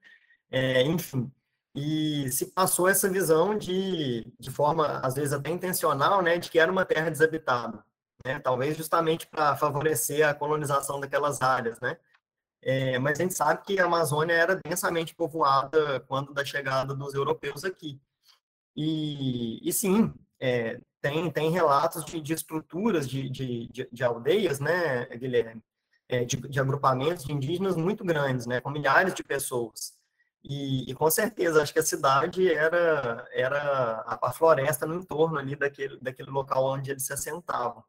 é, 0.52 0.84
enfim. 0.84 1.32
E 1.76 2.30
se 2.32 2.52
passou 2.52 2.88
essa 2.88 3.10
visão 3.10 3.58
de, 3.58 4.32
de 4.40 4.52
forma, 4.52 5.00
às 5.00 5.16
vezes 5.16 5.34
até 5.34 5.50
intencional, 5.50 6.22
né, 6.22 6.38
de 6.38 6.50
que 6.50 6.60
era 6.60 6.72
uma 6.72 6.86
terra 6.86 7.10
desabitada, 7.10 7.84
né, 8.24 8.40
talvez 8.40 8.78
justamente 8.78 9.28
para 9.28 9.56
favorecer 9.58 10.28
a 10.28 10.34
colonização 10.34 11.00
daquelas 11.00 11.42
áreas, 11.42 11.80
né, 11.82 11.98
é, 12.62 12.98
mas 13.00 13.20
a 13.20 13.24
gente 13.24 13.34
sabe 13.34 13.64
que 13.64 13.80
a 13.80 13.86
Amazônia 13.86 14.34
era 14.34 14.56
densamente 14.56 15.14
povoada 15.14 16.00
quando 16.02 16.34
da 16.34 16.46
chegada 16.46 16.96
dos 16.96 17.14
europeus 17.14 17.66
aqui. 17.66 18.00
E, 18.76 19.68
e 19.68 19.72
sim, 19.72 20.14
é, 20.40 20.80
tem, 21.02 21.30
tem 21.32 21.52
relatos 21.52 22.04
de, 22.06 22.20
de 22.22 22.34
estruturas 22.34 23.08
de, 23.08 23.30
de, 23.30 23.70
de, 23.92 24.04
aldeias, 24.04 24.60
né, 24.60 25.06
Guilherme? 25.18 25.62
É, 26.10 26.26
de, 26.26 26.38
de, 26.38 26.60
agrupamentos 26.60 27.24
de 27.24 27.32
indígenas 27.32 27.76
muito 27.76 28.04
grandes, 28.04 28.46
né, 28.46 28.60
com 28.60 28.70
milhares 28.70 29.14
de 29.14 29.24
pessoas. 29.24 29.94
E, 30.44 30.90
e, 30.92 30.94
com 30.94 31.10
certeza, 31.10 31.62
acho 31.62 31.72
que 31.72 31.80
a 31.80 31.84
cidade 31.84 32.52
era, 32.52 33.26
era 33.32 33.62
a, 34.06 34.20
a, 34.30 34.34
floresta 34.34 34.86
no 34.86 34.96
entorno 34.96 35.38
ali 35.38 35.56
daquele, 35.56 35.98
daquele 36.02 36.30
local 36.30 36.66
onde 36.66 36.92
eles 36.92 37.06
se 37.06 37.14
assentavam. 37.14 37.84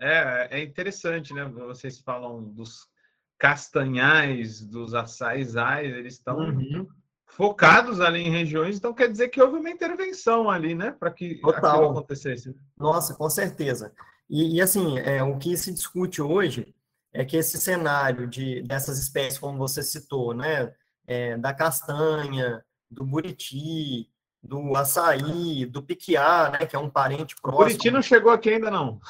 É, 0.00 0.58
é 0.58 0.62
interessante, 0.62 1.34
né? 1.34 1.44
Vocês 1.44 1.98
falam 1.98 2.42
dos 2.42 2.88
castanhais, 3.36 4.62
dos 4.62 4.94
açaizais, 4.94 5.92
eles 5.92 6.14
estão 6.14 6.38
uhum 6.38 6.88
focados 7.28 8.00
ali 8.00 8.20
em 8.20 8.30
regiões, 8.30 8.76
então 8.76 8.92
quer 8.92 9.08
dizer 9.08 9.28
que 9.28 9.40
houve 9.40 9.58
uma 9.58 9.70
intervenção 9.70 10.50
ali, 10.50 10.74
né, 10.74 10.90
para 10.98 11.10
que 11.10 11.36
Total. 11.36 11.70
aquilo 11.70 11.90
acontecesse. 11.90 12.56
Nossa, 12.76 13.14
com 13.14 13.30
certeza. 13.30 13.92
E, 14.28 14.56
e, 14.56 14.60
assim, 14.60 14.98
é, 14.98 15.22
o 15.22 15.38
que 15.38 15.56
se 15.56 15.72
discute 15.72 16.20
hoje 16.20 16.74
é 17.12 17.24
que 17.24 17.36
esse 17.36 17.58
cenário 17.58 18.26
de 18.26 18.62
dessas 18.62 18.98
espécies, 18.98 19.38
como 19.38 19.56
você 19.56 19.82
citou, 19.82 20.34
né, 20.34 20.72
é, 21.06 21.36
da 21.38 21.54
castanha, 21.54 22.64
do 22.90 23.04
buriti, 23.04 24.10
do 24.42 24.76
açaí, 24.76 25.64
do 25.66 25.82
piquiá, 25.82 26.50
né, 26.50 26.66
que 26.66 26.76
é 26.76 26.78
um 26.78 26.90
parente 26.90 27.36
próximo. 27.40 27.62
O 27.62 27.64
buriti 27.64 27.90
não 27.90 28.02
chegou 28.02 28.32
aqui 28.32 28.50
ainda 28.50 28.70
não. 28.70 29.00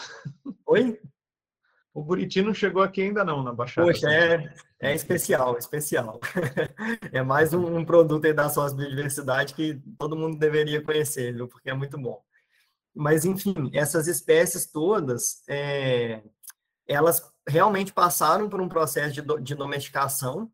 Oi? 0.66 1.00
O 1.98 2.02
Buriti 2.04 2.40
não 2.40 2.54
chegou 2.54 2.80
aqui 2.80 3.02
ainda 3.02 3.24
não, 3.24 3.42
na 3.42 3.52
Baixada. 3.52 3.88
Poxa, 3.88 4.08
é, 4.08 4.54
é 4.78 4.94
especial, 4.94 5.58
especial. 5.58 6.20
É 7.10 7.22
mais 7.22 7.52
um, 7.52 7.76
um 7.76 7.84
produto 7.84 8.24
aí 8.24 8.32
da 8.32 8.46
biodiversidade 8.48 9.52
que 9.52 9.82
todo 9.98 10.14
mundo 10.14 10.38
deveria 10.38 10.80
conhecer, 10.80 11.34
viu? 11.34 11.48
Porque 11.48 11.68
é 11.68 11.74
muito 11.74 11.98
bom. 11.98 12.22
Mas, 12.94 13.24
enfim, 13.24 13.68
essas 13.72 14.06
espécies 14.06 14.70
todas, 14.70 15.42
é, 15.48 16.22
elas 16.86 17.20
realmente 17.48 17.92
passaram 17.92 18.48
por 18.48 18.60
um 18.60 18.68
processo 18.68 19.14
de, 19.14 19.42
de 19.42 19.56
domesticação, 19.56 20.48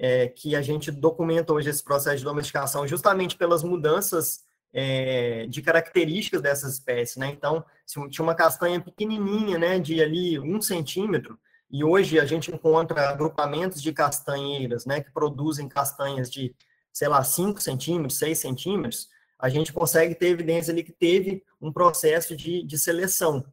é, 0.00 0.26
que 0.26 0.56
a 0.56 0.62
gente 0.62 0.90
documenta 0.90 1.52
hoje 1.52 1.70
esse 1.70 1.84
processo 1.84 2.18
de 2.18 2.24
domesticação 2.24 2.88
justamente 2.88 3.36
pelas 3.36 3.62
mudanças 3.62 4.40
é, 4.72 5.46
de 5.46 5.62
características 5.62 6.42
dessas 6.42 6.74
espécies, 6.74 7.16
né? 7.16 7.28
Então, 7.28 7.64
se 7.86 8.08
tinha 8.08 8.22
uma 8.22 8.34
castanha 8.34 8.80
pequenininha, 8.80 9.58
né, 9.58 9.78
de 9.78 10.02
ali 10.02 10.38
um 10.38 10.60
centímetro, 10.60 11.38
e 11.70 11.84
hoje 11.84 12.18
a 12.18 12.24
gente 12.24 12.50
encontra 12.50 13.08
agrupamentos 13.10 13.82
de 13.82 13.92
castanheiras, 13.92 14.86
né, 14.86 15.02
que 15.02 15.10
produzem 15.10 15.68
castanhas 15.68 16.30
de, 16.30 16.54
sei 16.92 17.08
lá, 17.08 17.22
5 17.22 17.60
centímetros, 17.60 18.18
6 18.18 18.38
centímetros, 18.38 19.08
a 19.38 19.48
gente 19.48 19.72
consegue 19.72 20.14
ter 20.14 20.28
evidência 20.28 20.72
ali 20.72 20.82
que 20.82 20.92
teve 20.92 21.44
um 21.60 21.72
processo 21.72 22.36
de, 22.36 22.62
de 22.62 22.78
seleção. 22.78 23.44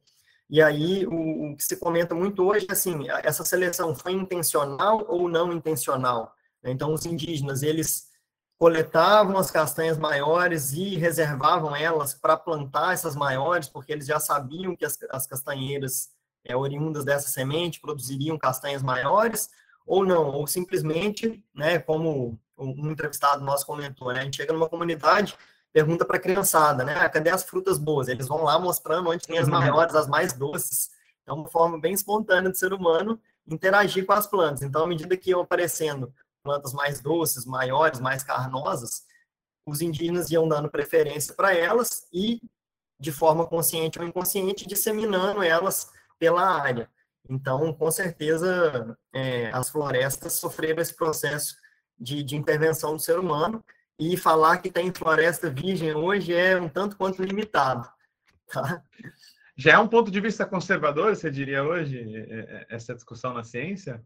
E 0.50 0.62
aí, 0.62 1.05
o, 1.05 1.51
o, 1.51 1.57
que 1.57 1.63
se 1.63 1.77
comenta 1.77 2.15
muito 2.15 2.43
hoje 2.43 2.65
é 2.69 2.74
assim, 2.74 3.07
essa 3.24 3.43
seleção 3.43 3.95
foi 3.95 4.13
intencional 4.13 5.05
ou 5.07 5.27
não 5.27 5.51
intencional? 5.51 6.34
Então, 6.63 6.93
os 6.93 7.05
indígenas, 7.05 7.62
eles 7.62 8.04
coletavam 8.57 9.38
as 9.38 9.51
castanhas 9.51 9.97
maiores 9.97 10.71
e 10.71 10.95
reservavam 10.95 11.75
elas 11.75 12.13
para 12.13 12.38
plantar 12.38 12.93
essas 12.93 13.15
maiores, 13.15 13.67
porque 13.67 13.91
eles 13.91 14.05
já 14.05 14.19
sabiam 14.19 14.75
que 14.75 14.85
as, 14.85 14.97
as 15.09 15.27
castanheiras 15.27 16.09
é, 16.43 16.55
oriundas 16.55 17.03
dessa 17.03 17.27
semente 17.27 17.81
produziriam 17.81 18.38
castanhas 18.38 18.81
maiores, 18.81 19.50
ou 19.85 20.05
não, 20.05 20.27
ou 20.27 20.47
simplesmente, 20.47 21.43
né, 21.53 21.79
como 21.79 22.39
um 22.57 22.89
entrevistado 22.89 23.43
nosso 23.43 23.65
comentou, 23.65 24.13
né, 24.13 24.21
a 24.21 24.24
gente 24.24 24.38
chega 24.38 24.53
numa 24.53 24.69
comunidade, 24.69 25.35
pergunta 25.74 26.05
para 26.05 26.15
a 26.15 26.21
criançada, 26.21 26.85
né? 26.85 26.95
Ah, 26.97 27.09
cadê 27.09 27.29
as 27.29 27.43
frutas 27.43 27.77
boas? 27.77 28.07
Eles 28.07 28.29
vão 28.29 28.43
lá 28.43 28.57
mostrando 28.57 29.09
onde 29.09 29.27
tem 29.27 29.38
as 29.38 29.47
uhum. 29.47 29.55
maiores, 29.55 29.93
as 29.93 30.07
mais 30.07 30.31
doces. 30.31 30.89
É 31.27 31.33
uma 31.33 31.50
forma 31.50 31.77
bem 31.77 31.93
espontânea 31.93 32.50
do 32.50 32.55
ser 32.55 32.71
humano 32.71 33.19
interagir 33.45 34.05
com 34.05 34.13
as 34.13 34.25
plantas. 34.25 34.62
Então, 34.62 34.85
à 34.85 34.88
medida 34.88 35.17
que 35.17 35.31
iam 35.31 35.41
aparecendo 35.41 36.13
plantas 36.45 36.73
mais 36.73 37.01
doces, 37.01 37.43
maiores, 37.43 37.99
mais 37.99 38.23
carnosas, 38.23 39.03
os 39.65 39.81
indígenas 39.81 40.29
iam 40.29 40.47
dando 40.47 40.69
preferência 40.69 41.33
para 41.33 41.55
elas 41.55 42.07
e, 42.13 42.39
de 42.99 43.11
forma 43.11 43.47
consciente 43.47 43.99
ou 43.99 44.05
inconsciente, 44.05 44.67
disseminando 44.67 45.41
elas 45.41 45.89
pela 46.19 46.47
área. 46.47 46.87
Então, 47.27 47.73
com 47.73 47.89
certeza, 47.89 48.95
é, 49.11 49.49
as 49.49 49.71
florestas 49.71 50.33
sofreram 50.33 50.81
esse 50.81 50.95
processo 50.95 51.55
de, 51.97 52.21
de 52.21 52.35
intervenção 52.35 52.93
do 52.93 53.01
ser 53.01 53.17
humano 53.17 53.65
e 53.99 54.15
falar 54.15 54.59
que 54.59 54.69
tem 54.69 54.93
floresta 54.93 55.49
virgem 55.49 55.95
hoje 55.95 56.31
é 56.33 56.59
um 56.61 56.69
tanto 56.69 56.95
quanto 56.95 57.23
limitado. 57.23 57.89
Tá? 58.47 58.83
Já 59.57 59.73
é 59.73 59.79
um 59.79 59.87
ponto 59.87 60.11
de 60.11 60.21
vista 60.21 60.45
conservador, 60.45 61.15
você 61.15 61.31
diria 61.31 61.63
hoje, 61.63 61.97
é, 62.15 62.39
é, 62.39 62.65
essa 62.69 62.93
discussão 62.93 63.33
na 63.33 63.43
ciência? 63.43 64.03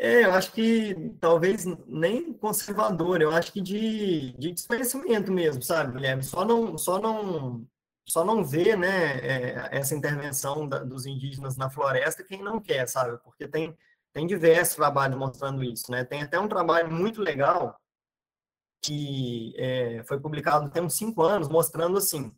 É, 0.00 0.24
eu 0.24 0.32
acho 0.32 0.52
que 0.52 0.94
talvez 1.20 1.64
nem 1.88 2.32
conservador, 2.32 3.20
eu 3.20 3.32
acho 3.32 3.52
que 3.52 3.60
de, 3.60 4.32
de 4.38 4.52
desconhecimento 4.52 5.32
mesmo, 5.32 5.60
sabe, 5.60 5.92
Guilherme? 5.92 6.22
Só 6.22 6.44
não, 6.44 6.78
só 6.78 7.00
não, 7.00 7.66
só 8.06 8.24
não 8.24 8.44
vê, 8.44 8.76
né, 8.76 9.18
é, 9.18 9.68
essa 9.72 9.96
intervenção 9.96 10.68
da, 10.68 10.84
dos 10.84 11.04
indígenas 11.04 11.56
na 11.56 11.68
floresta 11.68 12.22
quem 12.22 12.40
não 12.44 12.60
quer, 12.60 12.86
sabe? 12.88 13.18
Porque 13.24 13.48
tem, 13.48 13.76
tem 14.12 14.24
diversos 14.24 14.76
trabalhos 14.76 15.18
mostrando 15.18 15.64
isso, 15.64 15.90
né? 15.90 16.04
Tem 16.04 16.22
até 16.22 16.38
um 16.38 16.48
trabalho 16.48 16.92
muito 16.92 17.20
legal 17.20 17.76
que 18.80 19.52
é, 19.58 20.04
foi 20.04 20.20
publicado 20.20 20.70
tem 20.70 20.82
uns 20.82 20.94
cinco 20.94 21.22
anos, 21.22 21.48
mostrando 21.48 21.98
assim, 21.98 22.32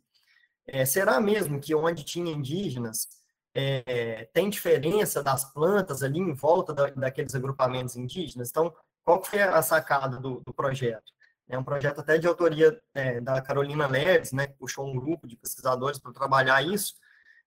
é, 0.65 0.83
será 0.83 1.21
mesmo 1.21 1.59
que 1.61 1.75
onde 1.75 2.03
tinha 2.03 2.31
indígenas 2.31 3.07
é, 3.53 4.29
tem 4.33 4.49
diferença 4.49 5.21
das 5.21 5.51
plantas 5.53 6.03
ali 6.03 6.19
em 6.19 6.33
volta 6.33 6.73
da, 6.73 6.87
daqueles 6.87 7.35
agrupamentos 7.35 7.95
indígenas? 7.95 8.49
Então, 8.49 8.73
qual 9.03 9.23
foi 9.23 9.41
a 9.41 9.61
sacada 9.61 10.17
do, 10.17 10.41
do 10.41 10.53
projeto? 10.53 11.11
É 11.49 11.57
um 11.57 11.63
projeto 11.63 11.99
até 11.99 12.17
de 12.17 12.27
autoria 12.27 12.79
é, 12.93 13.19
da 13.19 13.41
Carolina 13.41 13.85
Leves, 13.85 14.31
né, 14.31 14.47
que 14.47 14.53
puxou 14.53 14.87
um 14.87 14.97
grupo 14.97 15.27
de 15.27 15.35
pesquisadores 15.35 15.99
para 15.99 16.13
trabalhar 16.13 16.61
isso. 16.65 16.95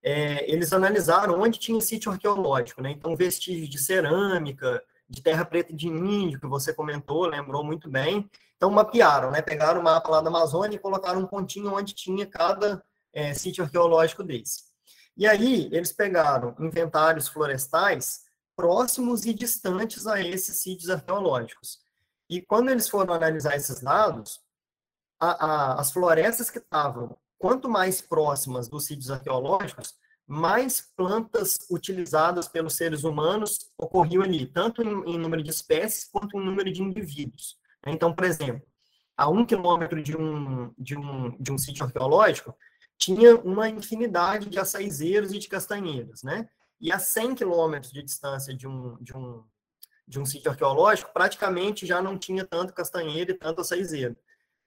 É, 0.02 0.50
eles 0.52 0.72
analisaram 0.74 1.40
onde 1.40 1.58
tinha 1.58 1.80
sítio 1.80 2.12
arqueológico, 2.12 2.82
né? 2.82 2.90
Então, 2.90 3.16
vestígios 3.16 3.70
de 3.70 3.78
cerâmica, 3.78 4.82
de 5.08 5.22
terra 5.22 5.46
preta 5.46 5.72
de 5.72 5.88
índio, 5.88 6.38
que 6.38 6.46
você 6.46 6.74
comentou, 6.74 7.24
lembrou 7.24 7.64
muito 7.64 7.88
bem. 7.88 8.28
Então, 8.56 8.70
mapearam, 8.70 9.30
né? 9.30 9.40
Pegaram 9.40 9.80
o 9.80 9.84
mapa 9.84 10.10
lá 10.10 10.20
da 10.20 10.28
Amazônia 10.28 10.76
e 10.76 10.78
colocaram 10.78 11.20
um 11.20 11.26
pontinho 11.26 11.74
onde 11.74 11.94
tinha 11.94 12.26
cada 12.26 12.84
é, 13.14 13.32
sítio 13.32 13.64
arqueológico 13.64 14.22
desse. 14.22 14.73
E 15.16 15.26
aí, 15.26 15.68
eles 15.72 15.92
pegaram 15.92 16.54
inventários 16.58 17.28
florestais 17.28 18.24
próximos 18.56 19.24
e 19.26 19.34
distantes 19.34 20.06
a 20.06 20.20
esses 20.20 20.60
sítios 20.60 20.90
arqueológicos. 20.90 21.78
E 22.28 22.40
quando 22.40 22.70
eles 22.70 22.88
foram 22.88 23.14
analisar 23.14 23.56
esses 23.56 23.80
dados, 23.80 24.40
a, 25.20 25.46
a, 25.46 25.80
as 25.80 25.92
florestas 25.92 26.50
que 26.50 26.58
estavam 26.58 27.16
quanto 27.38 27.68
mais 27.68 28.00
próximas 28.00 28.68
dos 28.68 28.86
sítios 28.86 29.10
arqueológicos, 29.10 29.94
mais 30.26 30.80
plantas 30.96 31.58
utilizadas 31.70 32.48
pelos 32.48 32.76
seres 32.76 33.04
humanos 33.04 33.70
ocorriam 33.76 34.22
ali, 34.22 34.46
tanto 34.46 34.82
em, 34.82 35.14
em 35.14 35.18
número 35.18 35.42
de 35.42 35.50
espécies 35.50 36.04
quanto 36.04 36.38
em 36.38 36.44
número 36.44 36.72
de 36.72 36.82
indivíduos. 36.82 37.58
Então, 37.86 38.14
por 38.14 38.24
exemplo, 38.24 38.66
a 39.16 39.28
um 39.28 39.44
quilômetro 39.44 40.02
de 40.02 40.16
um, 40.16 40.72
de 40.78 40.96
um, 40.96 41.36
de 41.38 41.52
um 41.52 41.58
sítio 41.58 41.84
arqueológico, 41.84 42.56
tinha 42.98 43.36
uma 43.36 43.68
infinidade 43.68 44.48
de 44.48 44.58
açaizeiros 44.58 45.32
e 45.32 45.38
de 45.38 45.48
castanheiras, 45.48 46.22
né? 46.22 46.48
E 46.80 46.92
a 46.92 46.98
100 46.98 47.34
quilômetros 47.34 47.92
de 47.92 48.02
distância 48.02 48.54
de 48.54 48.66
um, 48.66 48.96
de, 49.00 49.16
um, 49.16 49.44
de 50.06 50.20
um 50.20 50.26
sítio 50.26 50.50
arqueológico, 50.50 51.12
praticamente 51.12 51.86
já 51.86 52.02
não 52.02 52.18
tinha 52.18 52.44
tanto 52.44 52.74
castanheiro 52.74 53.30
e 53.30 53.38
tanto 53.38 53.60
açaizeiro. 53.60 54.16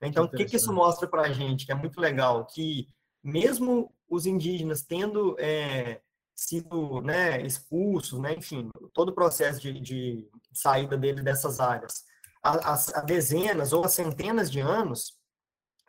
Então, 0.01 0.25
o 0.25 0.29
que, 0.29 0.45
que 0.45 0.55
isso 0.55 0.71
mostra 0.71 1.07
para 1.07 1.23
a 1.23 1.33
gente? 1.33 1.65
Que 1.65 1.71
é 1.71 1.75
muito 1.75 1.99
legal, 1.99 2.45
que 2.45 2.87
mesmo 3.23 3.91
os 4.07 4.25
indígenas 4.25 4.83
tendo 4.83 5.35
é, 5.39 6.01
sido 6.35 7.01
né, 7.01 7.41
expulsos, 7.41 8.19
né, 8.19 8.35
enfim, 8.35 8.69
todo 8.93 9.09
o 9.09 9.15
processo 9.15 9.59
de, 9.59 9.79
de 9.79 10.29
saída 10.53 10.95
deles 10.95 11.23
dessas 11.23 11.59
áreas, 11.59 12.05
há, 12.43 12.73
há, 12.73 13.01
dezenas 13.01 13.73
ou 13.73 13.83
há 13.83 13.89
centenas 13.89 14.51
de 14.51 14.59
anos, 14.59 15.17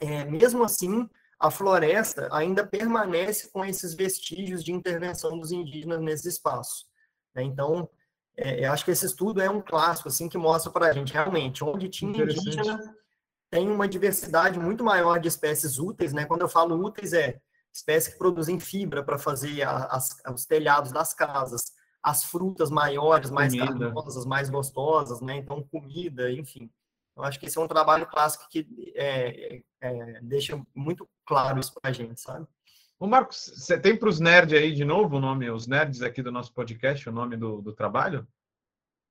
é, 0.01 0.25
mesmo 0.25 0.65
assim, 0.65 1.09
a 1.39 1.51
floresta 1.51 2.29
ainda 2.33 2.67
permanece 2.67 3.51
com 3.51 3.65
esses 3.65 3.95
vestígios 3.95 4.65
de 4.65 4.73
intervenção 4.73 5.39
dos 5.39 5.53
indígenas 5.53 6.01
nesse 6.01 6.29
espaço. 6.29 6.87
Né? 7.35 7.45
Então, 7.45 7.89
é, 8.37 8.65
eu 8.67 8.73
acho 8.73 8.85
que 8.85 8.91
esse 8.91 9.07
estudo 9.07 9.41
é 9.41 9.49
um 9.49 9.61
clássico, 9.61 10.09
assim, 10.09 10.29
que 10.29 10.39
mostra 10.39 10.71
para 10.73 10.87
a 10.87 10.93
gente 10.93 11.13
realmente 11.13 11.63
onde 11.63 11.89
tinha 11.89 12.23
indígena 12.23 12.95
tem 13.51 13.69
uma 13.69 13.89
diversidade 13.89 14.59
muito 14.59 14.85
maior 14.85 15.19
de 15.19 15.29
espécies 15.29 15.79
úteis, 15.79 16.13
né? 16.13 16.27
Quando 16.27 16.43
eu 16.43 16.49
falo 16.49 16.77
úteis, 16.85 17.13
é 17.13 17.41
espécies 17.73 18.13
que 18.13 18.19
produzem 18.19 18.61
fibra 18.61 19.03
para 19.03 19.19
fazer 19.19 19.63
as, 19.63 20.17
os 20.33 20.45
telhados 20.45 20.93
das 20.93 21.15
casas, 21.15 21.73
as 22.03 22.25
frutas 22.25 22.71
maiores, 22.71 23.31
mais 23.31 23.55
comida. 23.55 23.87
carnosas, 23.87 24.27
mais 24.27 24.51
gostosas, 24.51 25.21
né? 25.21 25.37
Então, 25.37 25.63
comida, 25.63 26.31
enfim. 26.31 26.71
Eu 27.17 27.25
acho 27.25 27.41
que 27.41 27.47
esse 27.47 27.59
é 27.59 27.61
um 27.61 27.69
trabalho 27.69 28.07
clássico 28.07 28.49
que 28.49 28.93
é, 28.95 29.63
é, 29.81 30.21
deixa 30.23 30.61
muito 30.75 31.09
claro 31.29 31.61
isso 31.61 31.75
para 31.75 31.91
a 31.91 31.93
gente, 31.93 32.19
sabe? 32.19 32.47
Ô 32.99 33.07
Marcos, 33.07 33.53
você 33.55 33.79
tem 33.79 33.97
para 33.97 34.09
os 34.09 34.19
nerds 34.19 34.59
aí 34.59 34.75
de 34.75 34.85
novo 34.85 35.19
o 35.19 35.21
nome, 35.21 35.49
os 35.51 35.67
nerds 35.67 36.03
aqui 36.03 36.23
do 36.23 36.33
nosso 36.33 36.53
podcast, 36.55 37.07
o 37.07 37.13
nome 37.13 37.37
do, 37.37 37.61
do 37.61 37.73
trabalho? 37.73 38.27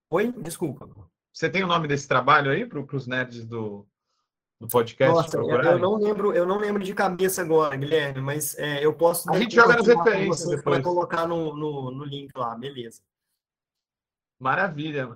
Oi, 0.09 0.31
desculpa. 0.31 0.89
Você 1.31 1.49
tem 1.49 1.63
o 1.63 1.67
nome 1.67 1.87
desse 1.87 2.07
trabalho 2.07 2.49
aí 2.49 2.65
para 2.65 2.79
os 2.79 3.05
nerds 3.07 3.45
do, 3.45 3.87
do 4.59 4.67
podcast? 4.67 5.13
Nossa, 5.13 5.37
eu 5.37 5.79
não 5.79 5.95
lembro, 5.95 6.33
eu 6.33 6.45
não 6.45 6.57
lembro 6.57 6.83
de 6.83 6.93
cabeça 6.93 7.43
agora, 7.43 7.77
Guilherme, 7.77 8.19
mas 8.19 8.57
é, 8.57 8.83
eu 8.83 8.93
posso. 8.93 9.31
A 9.31 9.37
gente 9.37 9.55
joga 9.55 9.75
nas 9.75 9.87
referências 9.87 10.61
para 10.63 10.81
colocar 10.81 11.27
no, 11.27 11.55
no, 11.55 11.91
no, 11.91 12.03
link 12.03 12.31
lá, 12.35 12.55
beleza. 12.55 13.01
Maravilha. 14.39 15.15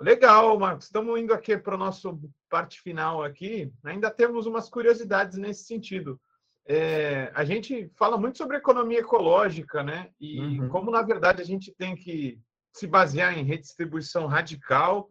Legal, 0.00 0.58
Marcos. 0.58 0.86
Estamos 0.86 1.18
indo 1.18 1.32
aqui 1.32 1.56
para 1.56 1.74
a 1.74 1.78
nossa 1.78 2.10
parte 2.48 2.80
final 2.80 3.22
aqui. 3.22 3.72
Ainda 3.84 4.10
temos 4.10 4.46
umas 4.46 4.68
curiosidades 4.68 5.38
nesse 5.38 5.64
sentido. 5.64 6.20
É, 6.66 7.32
a 7.34 7.44
gente 7.44 7.90
fala 7.96 8.18
muito 8.18 8.38
sobre 8.38 8.56
economia 8.56 9.00
ecológica, 9.00 9.82
né? 9.82 10.10
E 10.20 10.60
uhum. 10.60 10.68
como 10.68 10.90
na 10.90 11.02
verdade 11.02 11.40
a 11.42 11.44
gente 11.44 11.72
tem 11.72 11.96
que 11.96 12.38
se 12.72 12.86
basear 12.86 13.36
em 13.36 13.44
redistribuição 13.44 14.26
radical 14.26 15.08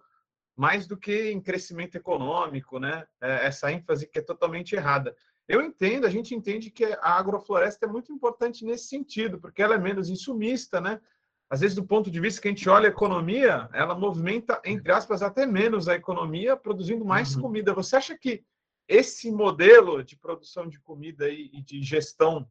mais 0.55 0.86
do 0.86 0.97
que 0.97 1.32
em 1.32 1.41
crescimento 1.41 1.95
econômico, 1.95 2.79
né? 2.79 3.05
É, 3.21 3.47
essa 3.47 3.71
ênfase 3.71 4.08
que 4.08 4.19
é 4.19 4.21
totalmente 4.21 4.75
errada. 4.75 5.15
Eu 5.47 5.62
entendo, 5.62 6.05
a 6.05 6.10
gente 6.10 6.36
entende 6.36 6.69
que 6.69 6.86
a 6.86 7.17
agrofloresta 7.17 7.86
é 7.86 7.89
muito 7.89 8.13
importante 8.13 8.63
nesse 8.63 8.88
sentido, 8.88 9.39
porque 9.39 9.63
ela 9.63 9.75
é 9.75 9.79
menos 9.79 10.10
insumista, 10.10 10.79
né? 10.79 11.01
Às 11.49 11.62
vezes, 11.62 11.75
do 11.75 11.83
ponto 11.83 12.12
de 12.12 12.19
vista 12.19 12.39
que 12.39 12.47
a 12.47 12.51
gente 12.51 12.69
olha 12.69 12.88
a 12.88 12.91
economia, 12.91 13.67
ela 13.73 13.95
movimenta, 13.95 14.62
entre 14.63 14.91
aspas, 14.91 15.23
até 15.23 15.47
menos 15.47 15.88
a 15.88 15.95
economia, 15.95 16.55
produzindo 16.55 17.03
mais 17.03 17.35
uhum. 17.35 17.41
comida. 17.41 17.73
Você 17.73 17.95
acha 17.95 18.15
que 18.15 18.43
esse 18.88 19.31
modelo 19.31 20.03
de 20.03 20.15
produção 20.15 20.67
de 20.67 20.79
comida 20.79 21.27
e 21.27 21.62
de 21.62 21.81
gestão 21.81 22.47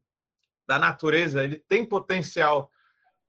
da 0.66 0.78
natureza, 0.78 1.44
ele 1.44 1.62
tem 1.68 1.84
potencial 1.84 2.70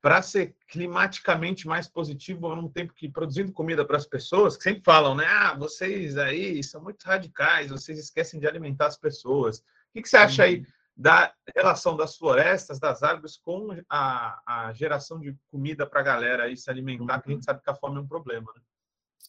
para 0.01 0.21
ser 0.21 0.55
climaticamente 0.67 1.67
mais 1.67 1.87
positivo 1.87 2.47
ao 2.47 2.55
mesmo 2.55 2.69
tempo 2.69 2.93
que 2.93 3.09
produzindo 3.09 3.51
comida 3.51 3.85
para 3.85 3.97
as 3.97 4.05
pessoas, 4.05 4.57
que 4.57 4.63
sempre 4.63 4.81
falam, 4.83 5.13
né? 5.13 5.25
Ah, 5.27 5.53
vocês 5.53 6.17
aí 6.17 6.63
são 6.63 6.81
muito 6.81 7.03
radicais, 7.03 7.69
vocês 7.69 7.99
esquecem 7.99 8.39
de 8.39 8.47
alimentar 8.47 8.87
as 8.87 8.97
pessoas. 8.97 9.59
O 9.59 9.63
que, 9.93 10.01
que 10.01 10.09
você 10.09 10.17
acha 10.17 10.43
aí 10.43 10.59
uhum. 10.59 10.65
Da 10.99 11.33
relação 11.55 11.95
das 11.95 12.17
florestas, 12.17 12.77
das 12.77 13.01
árvores 13.01 13.37
com 13.37 13.69
a, 13.89 14.67
a 14.67 14.73
geração 14.73 15.17
de 15.17 15.33
comida 15.49 15.87
para 15.87 16.01
a 16.01 16.03
galera 16.03 16.43
aí 16.43 16.57
se 16.57 16.69
alimentar, 16.69 17.21
que 17.21 17.29
a 17.29 17.31
gente 17.31 17.39
uhum. 17.39 17.43
sabe 17.45 17.61
que 17.63 17.69
a 17.69 17.75
fome 17.75 17.95
é 17.95 17.99
um 18.01 18.07
problema, 18.07 18.51
né? 18.53 18.61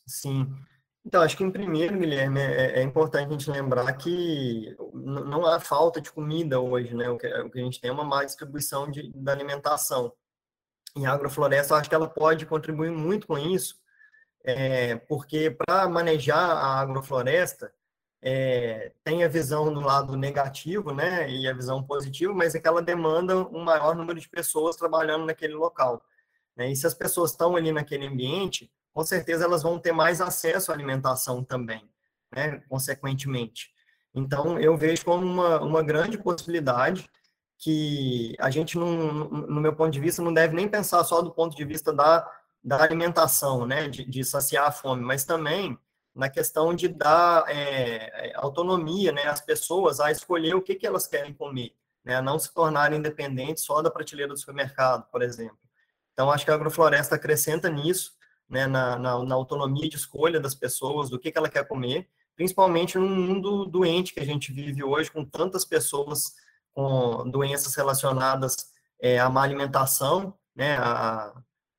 Sim. 0.05 0.53
Então, 1.07 1.23
acho 1.23 1.37
que 1.37 1.45
em 1.45 1.51
primeiro, 1.51 1.97
Guilherme, 1.97 2.41
é, 2.41 2.81
é 2.81 2.83
importante 2.83 3.29
a 3.29 3.31
gente 3.31 3.49
lembrar 3.49 3.93
que 3.93 4.77
não 4.93 5.47
há 5.47 5.61
falta 5.61 6.01
de 6.01 6.11
comida 6.11 6.59
hoje, 6.59 6.93
né? 6.93 7.09
O 7.09 7.17
que, 7.17 7.29
o 7.29 7.49
que 7.49 7.61
a 7.61 7.63
gente 7.63 7.81
tem 7.81 7.89
é 7.89 7.93
uma 7.93 8.05
má 8.05 8.25
distribuição 8.25 8.91
de, 8.91 9.13
da 9.15 9.31
alimentação 9.31 10.13
em 10.97 11.07
agrofloresta, 11.07 11.75
eu 11.75 11.79
acho 11.79 11.89
que 11.89 11.95
ela 11.95 12.09
pode 12.09 12.47
contribuir 12.47 12.91
muito 12.91 13.29
com 13.29 13.39
isso, 13.39 13.77
é, 14.45 14.97
porque 14.97 15.53
para 15.53 15.89
manejar 15.89 16.37
a 16.37 16.81
agrofloresta, 16.81 17.73
é, 18.23 18.93
tem 19.03 19.25
a 19.25 19.29
visão 19.29 19.73
do 19.73 19.81
lado 19.81 20.17
negativo, 20.17 20.93
né, 20.93 21.31
e 21.31 21.49
a 21.49 21.55
visão 21.55 21.83
positiva, 21.83 22.35
mas 22.35 22.55
é 22.55 22.61
que 22.61 22.69
ela 22.69 22.83
demanda 22.83 23.37
um 23.37 23.65
maior 23.65 23.95
número 23.95 24.21
de 24.21 24.29
pessoas 24.29 24.77
trabalhando 24.77 25.25
naquele 25.25 25.55
local. 25.55 26.03
Né? 26.55 26.71
E 26.71 26.77
se 26.77 26.87
as 26.87 26.95
pessoas 26.95 27.31
estão 27.31 27.57
ali 27.57 27.73
naquele 27.73 28.07
ambiente, 28.07 28.71
com 28.93 29.05
certeza 29.05 29.45
elas 29.45 29.63
vão 29.63 29.79
ter 29.79 29.93
mais 29.93 30.21
acesso 30.21 30.71
à 30.71 30.75
alimentação 30.75 31.43
também, 31.43 31.89
né, 32.31 32.63
consequentemente. 32.69 33.73
Então, 34.15 34.59
eu 34.59 34.77
vejo 34.77 35.05
como 35.05 35.25
uma, 35.25 35.61
uma 35.61 35.83
grande 35.83 36.19
possibilidade 36.19 37.09
que 37.57 38.35
a 38.41 38.51
gente, 38.51 38.77
não, 38.79 39.29
no 39.29 39.61
meu 39.61 39.75
ponto 39.75 39.91
de 39.91 40.01
vista, 40.01 40.23
não 40.23 40.33
deve 40.33 40.55
nem 40.55 40.69
pensar 40.69 41.05
só 41.05 41.23
do 41.23 41.31
ponto 41.31 41.55
de 41.55 41.65
vista 41.65 41.93
da, 41.93 42.29
da 42.63 42.83
alimentação, 42.83 43.67
né, 43.67 43.89
de, 43.89 44.05
de 44.05 44.25
saciar 44.25 44.67
a 44.67 44.73
fome, 44.73 45.03
mas 45.03 45.25
também 45.25 45.79
na 46.15 46.29
questão 46.29 46.75
de 46.75 46.89
dar 46.89 47.45
é, 47.49 48.33
autonomia 48.35 49.13
né, 49.13 49.27
às 49.27 49.41
pessoas 49.41 50.01
a 50.01 50.11
escolher 50.11 50.55
o 50.55 50.63
que, 50.63 50.75
que 50.75 50.87
elas 50.87 51.07
querem 51.07 51.33
comer, 51.33 51.75
né, 52.05 52.21
não 52.21 52.39
se 52.39 52.53
tornarem 52.53 52.99
independentes 52.99 53.65
só 53.65 53.81
da 53.81 53.91
prateleira 53.91 54.33
do 54.33 54.39
supermercado, 54.39 55.07
por 55.11 55.23
exemplo. 55.23 55.59
Então, 56.13 56.31
acho 56.31 56.45
que 56.45 56.51
a 56.51 56.55
agrofloresta 56.55 57.15
acrescenta 57.15 57.71
nisso, 57.71 58.13
né, 58.49 58.67
na, 58.67 58.99
na, 58.99 59.25
na 59.25 59.35
autonomia 59.35 59.89
de 59.89 59.97
escolha 59.97 60.41
das 60.41 60.55
pessoas, 60.55 61.09
do 61.09 61.19
que, 61.19 61.31
que 61.31 61.39
ela 61.39 61.49
quer 61.49 61.67
comer, 61.67 62.09
principalmente 62.35 62.99
no 62.99 63.09
mundo 63.09 63.65
doente 63.65 64.13
que 64.13 64.21
a 64.21 64.25
gente 64.25 64.53
vive 64.53 64.83
hoje, 64.83 65.11
com 65.11 65.25
tantas 65.25 65.65
pessoas 65.65 66.35
com 66.73 67.29
doenças 67.31 67.75
relacionadas 67.75 68.57
é, 69.01 69.19
à 69.19 69.29
má 69.29 69.43
alimentação, 69.43 70.35
né, 70.55 70.77
a, 70.77 71.33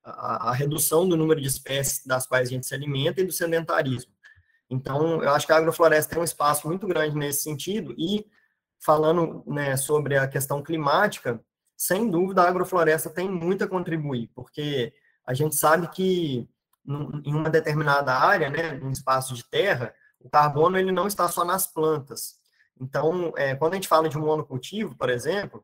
a, 0.04 0.50
a, 0.50 0.54
redução 0.54 1.08
do 1.08 1.16
número 1.16 1.40
de 1.40 1.48
espécies 1.48 2.06
das 2.06 2.26
quais 2.26 2.48
a 2.48 2.52
gente 2.52 2.66
se 2.66 2.74
alimenta 2.74 3.22
e 3.22 3.26
do 3.26 3.32
sedentarismo. 3.32 4.12
Então, 4.72 5.22
eu 5.22 5.30
acho 5.32 5.46
que 5.46 5.54
a 5.54 5.58
agrofloresta 5.58 6.14
tem 6.14 6.22
um 6.22 6.26
espaço 6.26 6.68
muito 6.68 6.88
grande 6.88 7.16
nesse 7.16 7.44
sentido 7.44 7.94
e, 7.98 8.26
falando 8.80 9.44
né, 9.46 9.78
sobre 9.78 10.18
a 10.18 10.28
questão 10.28 10.64
climática, 10.64 11.40
sem 11.78 12.10
dúvida 12.10 12.42
a 12.42 12.48
agrofloresta 12.48 13.10
tem 13.10 13.30
muito 13.30 13.64
a 13.64 13.68
contribuir, 13.68 14.32
porque 14.34 14.94
a 15.26 15.34
gente 15.34 15.56
sabe 15.56 15.88
que 15.90 16.50
em 17.24 17.36
uma 17.36 17.50
determinada 17.50 18.14
área, 18.14 18.50
né, 18.50 18.80
um 18.82 18.92
espaço 18.92 19.36
de 19.36 19.44
terra, 19.44 19.94
o 20.20 20.30
carbono 20.30 20.78
ele 20.78 20.92
não 20.92 21.06
está 21.06 21.28
só 21.28 21.46
nas 21.46 21.68
plantas, 21.68 22.42
então, 22.82 23.32
é, 23.38 23.56
quando 23.56 23.74
a 23.74 23.76
gente 23.76 23.88
fala 23.88 24.10
de 24.10 24.18
um 24.18 24.26
monocultivo, 24.26 24.96
por 24.98 25.08
exemplo, 25.10 25.64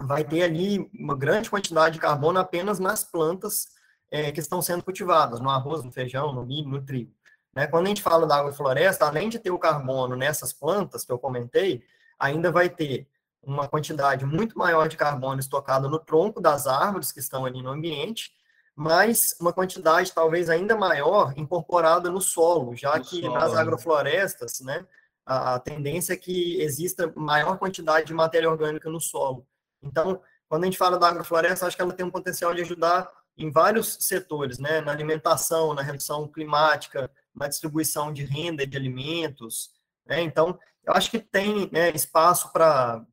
vai 0.00 0.22
ter 0.22 0.44
ali 0.44 0.88
uma 0.94 1.16
grande 1.16 1.50
quantidade 1.50 1.94
de 1.94 2.00
carbono 2.00 2.38
apenas 2.38 2.78
nas 2.78 3.02
plantas 3.02 3.66
é, 4.08 4.30
que 4.30 4.38
estão 4.38 4.62
sendo 4.62 4.84
cultivadas, 4.84 5.40
no 5.40 5.50
arroz, 5.50 5.82
no 5.82 5.90
feijão, 5.90 6.32
no 6.32 6.46
milho, 6.46 6.68
no 6.68 6.80
trigo. 6.80 7.12
Né? 7.56 7.66
Quando 7.66 7.86
a 7.86 7.88
gente 7.88 8.02
fala 8.02 8.26
da 8.26 8.36
agrofloresta, 8.36 9.06
além 9.06 9.30
de 9.30 9.38
ter 9.38 9.50
o 9.50 9.58
carbono 9.58 10.14
nessas 10.14 10.52
plantas 10.52 11.06
que 11.06 11.10
eu 11.10 11.18
comentei, 11.18 11.82
ainda 12.18 12.52
vai 12.52 12.68
ter 12.68 13.08
uma 13.42 13.66
quantidade 13.66 14.26
muito 14.26 14.58
maior 14.58 14.88
de 14.88 14.96
carbono 14.96 15.40
estocado 15.40 15.88
no 15.88 15.98
tronco 15.98 16.38
das 16.38 16.66
árvores 16.66 17.10
que 17.10 17.18
estão 17.18 17.46
ali 17.46 17.62
no 17.62 17.70
ambiente, 17.70 18.30
mas 18.74 19.34
uma 19.40 19.54
quantidade 19.54 20.12
talvez 20.12 20.50
ainda 20.50 20.76
maior 20.76 21.32
incorporada 21.34 22.10
no 22.10 22.20
solo, 22.20 22.76
já 22.76 22.98
no 22.98 23.04
que 23.04 23.22
solo. 23.22 23.34
nas 23.38 23.54
né? 23.54 23.60
agroflorestas, 23.60 24.60
né, 24.60 24.86
a, 25.24 25.58
tendência 25.58 26.12
é 26.12 26.16
que 26.16 26.60
exista 26.60 27.10
maior 27.16 27.56
quantidade 27.56 28.06
de 28.06 28.12
matéria 28.12 28.50
orgânica 28.50 28.90
no 28.90 29.00
solo. 29.00 29.46
Então, 29.82 30.20
quando 30.46 30.64
a 30.64 30.66
gente 30.66 30.76
fala 30.76 30.98
da 30.98 31.08
agrofloresta, 31.08 31.66
acho 31.66 31.74
que 31.74 31.82
ela 31.82 31.92
tem 31.94 32.04
um 32.04 32.10
potencial 32.10 32.52
de 32.52 32.60
ajudar 32.60 33.10
em 33.38 33.50
vários 33.50 33.96
setores, 34.00 34.58
né? 34.58 34.80
Na 34.80 34.92
alimentação, 34.92 35.74
na 35.74 35.82
redução 35.82 36.28
climática, 36.28 37.10
na 37.36 37.48
distribuição 37.48 38.12
de 38.12 38.24
renda 38.24 38.66
de 38.66 38.76
alimentos, 38.76 39.70
né? 40.06 40.22
Então, 40.22 40.58
eu 40.84 40.92
acho 40.94 41.10
que 41.10 41.18
tem 41.18 41.68
né, 41.72 41.90
espaço 41.90 42.52
para 42.52 43.04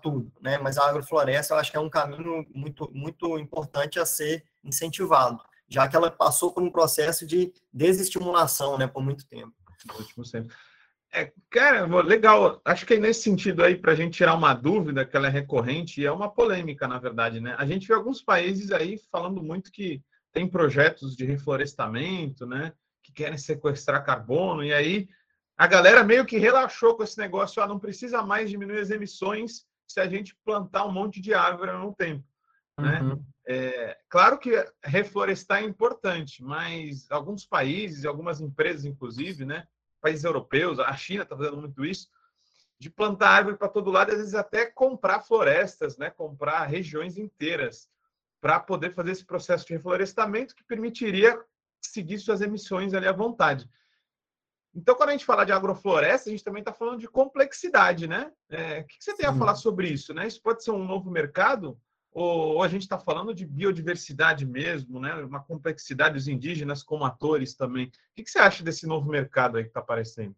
tudo, 0.00 0.32
né? 0.40 0.58
Mas 0.58 0.78
a 0.78 0.88
agrofloresta, 0.88 1.52
eu 1.52 1.58
acho 1.58 1.70
que 1.70 1.76
é 1.76 1.80
um 1.80 1.90
caminho 1.90 2.46
muito, 2.54 2.90
muito 2.94 3.38
importante 3.38 3.98
a 3.98 4.06
ser 4.06 4.44
incentivado, 4.62 5.42
já 5.68 5.88
que 5.88 5.96
ela 5.96 6.10
passou 6.10 6.52
por 6.52 6.62
um 6.62 6.70
processo 6.70 7.26
de 7.26 7.52
desestimulação, 7.72 8.78
né, 8.78 8.86
por 8.86 9.02
muito 9.02 9.26
tempo. 9.26 9.52
Último 9.98 10.24
tempo. 10.30 10.54
É, 11.12 11.32
cara, 11.50 11.86
legal. 12.02 12.60
Acho 12.64 12.84
que 12.84 12.94
é 12.94 12.98
nesse 12.98 13.22
sentido 13.22 13.64
aí, 13.64 13.76
para 13.76 13.92
a 13.92 13.94
gente 13.94 14.14
tirar 14.14 14.34
uma 14.34 14.54
dúvida 14.54 15.06
que 15.06 15.16
ela 15.16 15.26
é 15.26 15.30
recorrente, 15.30 16.00
e 16.00 16.06
é 16.06 16.12
uma 16.12 16.30
polêmica, 16.30 16.86
na 16.86 16.98
verdade, 16.98 17.40
né? 17.40 17.54
A 17.58 17.64
gente 17.64 17.88
vê 17.88 17.94
alguns 17.94 18.22
países 18.22 18.70
aí 18.70 19.00
falando 19.10 19.42
muito 19.42 19.72
que 19.72 20.02
tem 20.32 20.46
projetos 20.46 21.16
de 21.16 21.24
reflorestamento, 21.24 22.46
né? 22.46 22.72
Que 23.18 23.24
querem 23.24 23.36
sequestrar 23.36 24.04
carbono, 24.04 24.62
e 24.62 24.72
aí 24.72 25.08
a 25.56 25.66
galera 25.66 26.04
meio 26.04 26.24
que 26.24 26.38
relaxou 26.38 26.96
com 26.96 27.02
esse 27.02 27.18
negócio, 27.18 27.60
ah, 27.60 27.66
não 27.66 27.80
precisa 27.80 28.22
mais 28.22 28.48
diminuir 28.48 28.78
as 28.78 28.90
emissões 28.90 29.66
se 29.88 29.98
a 29.98 30.06
gente 30.06 30.36
plantar 30.44 30.84
um 30.86 30.92
monte 30.92 31.20
de 31.20 31.34
árvore 31.34 31.72
no 31.72 31.92
tempo, 31.92 32.24
né? 32.78 33.00
Uhum. 33.02 33.24
É, 33.44 33.98
claro 34.08 34.38
que 34.38 34.52
reflorestar 34.84 35.62
é 35.62 35.66
importante, 35.66 36.44
mas 36.44 37.10
alguns 37.10 37.44
países, 37.44 38.04
algumas 38.04 38.40
empresas, 38.40 38.84
inclusive, 38.84 39.44
né? 39.44 39.66
países 40.00 40.22
europeus, 40.22 40.78
a 40.78 40.94
China 40.96 41.24
está 41.24 41.36
fazendo 41.36 41.56
muito 41.56 41.84
isso, 41.84 42.08
de 42.78 42.88
plantar 42.88 43.30
árvore 43.30 43.56
para 43.56 43.68
todo 43.68 43.90
lado, 43.90 44.12
às 44.12 44.18
vezes 44.18 44.34
até 44.34 44.66
comprar 44.66 45.22
florestas, 45.22 45.98
né? 45.98 46.08
comprar 46.10 46.66
regiões 46.66 47.18
inteiras, 47.18 47.88
para 48.40 48.60
poder 48.60 48.94
fazer 48.94 49.10
esse 49.10 49.24
processo 49.24 49.66
de 49.66 49.72
reflorestamento 49.72 50.54
que 50.54 50.62
permitiria 50.62 51.42
seguir 51.80 52.18
suas 52.18 52.40
emissões 52.40 52.94
ali 52.94 53.06
à 53.06 53.12
vontade. 53.12 53.68
Então, 54.74 54.94
quando 54.94 55.08
a 55.08 55.12
gente 55.12 55.24
fala 55.24 55.44
de 55.44 55.52
agrofloresta, 55.52 56.28
a 56.28 56.32
gente 56.32 56.44
também 56.44 56.60
está 56.60 56.72
falando 56.72 57.00
de 57.00 57.08
complexidade, 57.08 58.06
né? 58.06 58.30
É, 58.48 58.80
o 58.80 58.86
que 58.86 58.96
você 59.00 59.14
tem 59.14 59.26
a 59.26 59.34
falar 59.34 59.54
sobre 59.54 59.88
isso? 59.88 60.14
Né? 60.14 60.26
Isso 60.26 60.40
pode 60.42 60.62
ser 60.62 60.70
um 60.70 60.84
novo 60.84 61.10
mercado? 61.10 61.78
ou 62.18 62.62
a 62.62 62.68
gente 62.68 62.82
está 62.82 62.98
falando 62.98 63.34
de 63.34 63.46
biodiversidade 63.46 64.44
mesmo, 64.44 64.98
né? 64.98 65.14
uma 65.14 65.40
complexidade 65.40 66.14
dos 66.14 66.28
indígenas 66.28 66.82
como 66.82 67.04
atores 67.04 67.54
também. 67.54 67.86
O 67.86 67.90
que 68.22 68.28
você 68.28 68.38
acha 68.38 68.64
desse 68.64 68.86
novo 68.86 69.08
mercado 69.08 69.56
aí 69.56 69.64
que 69.64 69.70
está 69.70 69.80
aparecendo? 69.80 70.34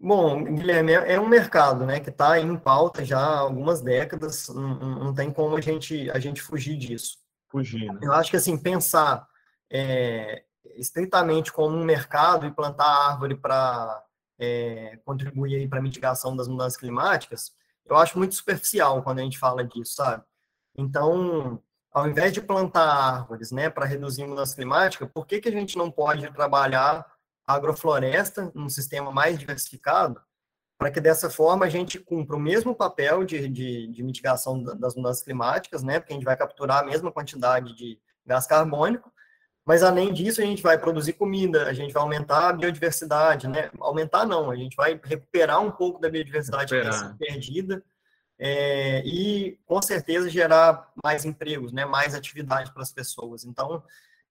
Bom, 0.00 0.44
Guilherme, 0.44 0.92
é, 0.92 1.14
é 1.14 1.20
um 1.20 1.28
mercado 1.28 1.86
né, 1.86 2.00
que 2.00 2.10
está 2.10 2.38
em 2.38 2.56
pauta 2.58 3.04
já 3.04 3.18
há 3.18 3.38
algumas 3.38 3.80
décadas, 3.80 4.48
não, 4.48 4.74
não, 4.78 5.14
tem 5.14 5.30
como 5.30 5.56
a 5.56 5.60
gente, 5.60 6.10
a 6.10 6.18
gente 6.18 6.42
fugir 6.42 6.76
disso. 6.76 7.18
Fugir, 7.48 7.90
né? 7.92 8.00
Eu 8.02 8.12
acho 8.12 8.30
que, 8.30 8.36
assim, 8.36 8.58
pensar 8.58 9.26
é, 9.74 10.44
estritamente 10.76 11.52
como 11.52 11.76
um 11.76 11.84
mercado 11.84 12.46
e 12.46 12.52
plantar 12.52 12.86
árvore 12.86 13.34
para 13.34 14.04
é, 14.38 15.00
contribuir 15.04 15.68
para 15.68 15.80
a 15.80 15.82
mitigação 15.82 16.36
das 16.36 16.46
mudanças 16.46 16.78
climáticas, 16.78 17.52
eu 17.84 17.96
acho 17.96 18.16
muito 18.16 18.36
superficial 18.36 19.02
quando 19.02 19.18
a 19.18 19.22
gente 19.22 19.36
fala 19.36 19.64
disso, 19.64 19.96
sabe? 19.96 20.22
Então, 20.76 21.60
ao 21.92 22.08
invés 22.08 22.32
de 22.32 22.40
plantar 22.40 22.86
árvores, 22.86 23.50
né, 23.50 23.68
para 23.68 23.84
reduzir 23.84 24.22
a 24.22 24.28
mudança 24.28 24.54
climática, 24.54 25.06
por 25.08 25.26
que, 25.26 25.40
que 25.40 25.48
a 25.48 25.52
gente 25.52 25.76
não 25.76 25.90
pode 25.90 26.32
trabalhar 26.32 27.04
agrofloresta 27.44 28.52
num 28.54 28.68
sistema 28.68 29.10
mais 29.10 29.36
diversificado, 29.38 30.20
para 30.78 30.90
que 30.90 31.00
dessa 31.00 31.28
forma 31.28 31.66
a 31.66 31.68
gente 31.68 31.98
cumpra 31.98 32.36
o 32.36 32.40
mesmo 32.40 32.76
papel 32.76 33.24
de, 33.24 33.48
de, 33.48 33.88
de 33.88 34.02
mitigação 34.04 34.62
das 34.62 34.94
mudanças 34.94 35.22
climáticas, 35.22 35.82
né, 35.82 35.98
porque 35.98 36.12
a 36.12 36.16
gente 36.16 36.24
vai 36.24 36.36
capturar 36.36 36.82
a 36.82 36.86
mesma 36.86 37.10
quantidade 37.10 37.74
de 37.74 38.00
gás 38.24 38.46
carbônico, 38.46 39.12
mas 39.66 39.82
além 39.82 40.12
disso, 40.12 40.40
a 40.40 40.44
gente 40.44 40.62
vai 40.62 40.78
produzir 40.78 41.14
comida, 41.14 41.66
a 41.66 41.72
gente 41.72 41.92
vai 41.92 42.02
aumentar 42.02 42.48
a 42.48 42.52
biodiversidade, 42.52 43.48
né? 43.48 43.70
Aumentar 43.80 44.26
não, 44.26 44.50
a 44.50 44.56
gente 44.56 44.76
vai 44.76 45.00
recuperar 45.02 45.60
um 45.60 45.70
pouco 45.70 46.00
da 46.00 46.08
biodiversidade 46.08 46.74
que 46.74 46.88
está 46.88 47.14
perdida, 47.18 47.82
é, 48.38 49.02
e 49.06 49.58
com 49.64 49.80
certeza 49.80 50.28
gerar 50.28 50.92
mais 51.02 51.24
empregos, 51.24 51.72
né, 51.72 51.84
mais 51.84 52.14
atividade 52.14 52.72
para 52.72 52.82
as 52.82 52.92
pessoas. 52.92 53.44
Então, 53.44 53.82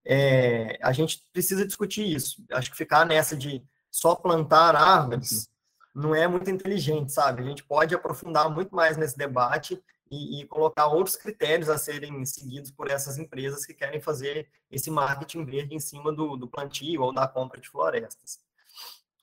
é, 0.05 0.77
a 0.81 0.91
gente 0.91 1.25
precisa 1.31 1.65
discutir 1.65 2.05
isso. 2.05 2.43
Acho 2.51 2.69
que 2.69 2.77
ficar 2.77 3.05
nessa 3.05 3.35
de 3.35 3.63
só 3.89 4.15
plantar 4.15 4.75
árvores 4.75 5.49
não 5.95 6.13
é 6.13 6.27
muito 6.27 6.49
inteligente, 6.49 7.13
sabe? 7.13 7.43
A 7.43 7.45
gente 7.45 7.63
pode 7.63 7.93
aprofundar 7.95 8.49
muito 8.49 8.75
mais 8.75 8.97
nesse 8.97 9.17
debate 9.17 9.81
e, 10.13 10.41
e, 10.41 10.47
colocar 10.47 10.87
outros 10.87 11.15
critérios 11.15 11.69
a 11.69 11.77
serem 11.77 12.23
seguidos 12.25 12.69
por 12.69 12.89
essas 12.89 13.17
empresas 13.17 13.65
que 13.65 13.73
querem 13.73 13.99
fazer 13.99 14.47
esse 14.69 14.91
marketing 14.91 15.43
verde 15.43 15.75
em 15.75 15.79
cima 15.79 16.13
do, 16.13 16.37
do 16.37 16.47
plantio 16.47 17.01
ou 17.01 17.13
da 17.13 17.27
compra 17.27 17.59
de 17.59 17.69
florestas. 17.69 18.39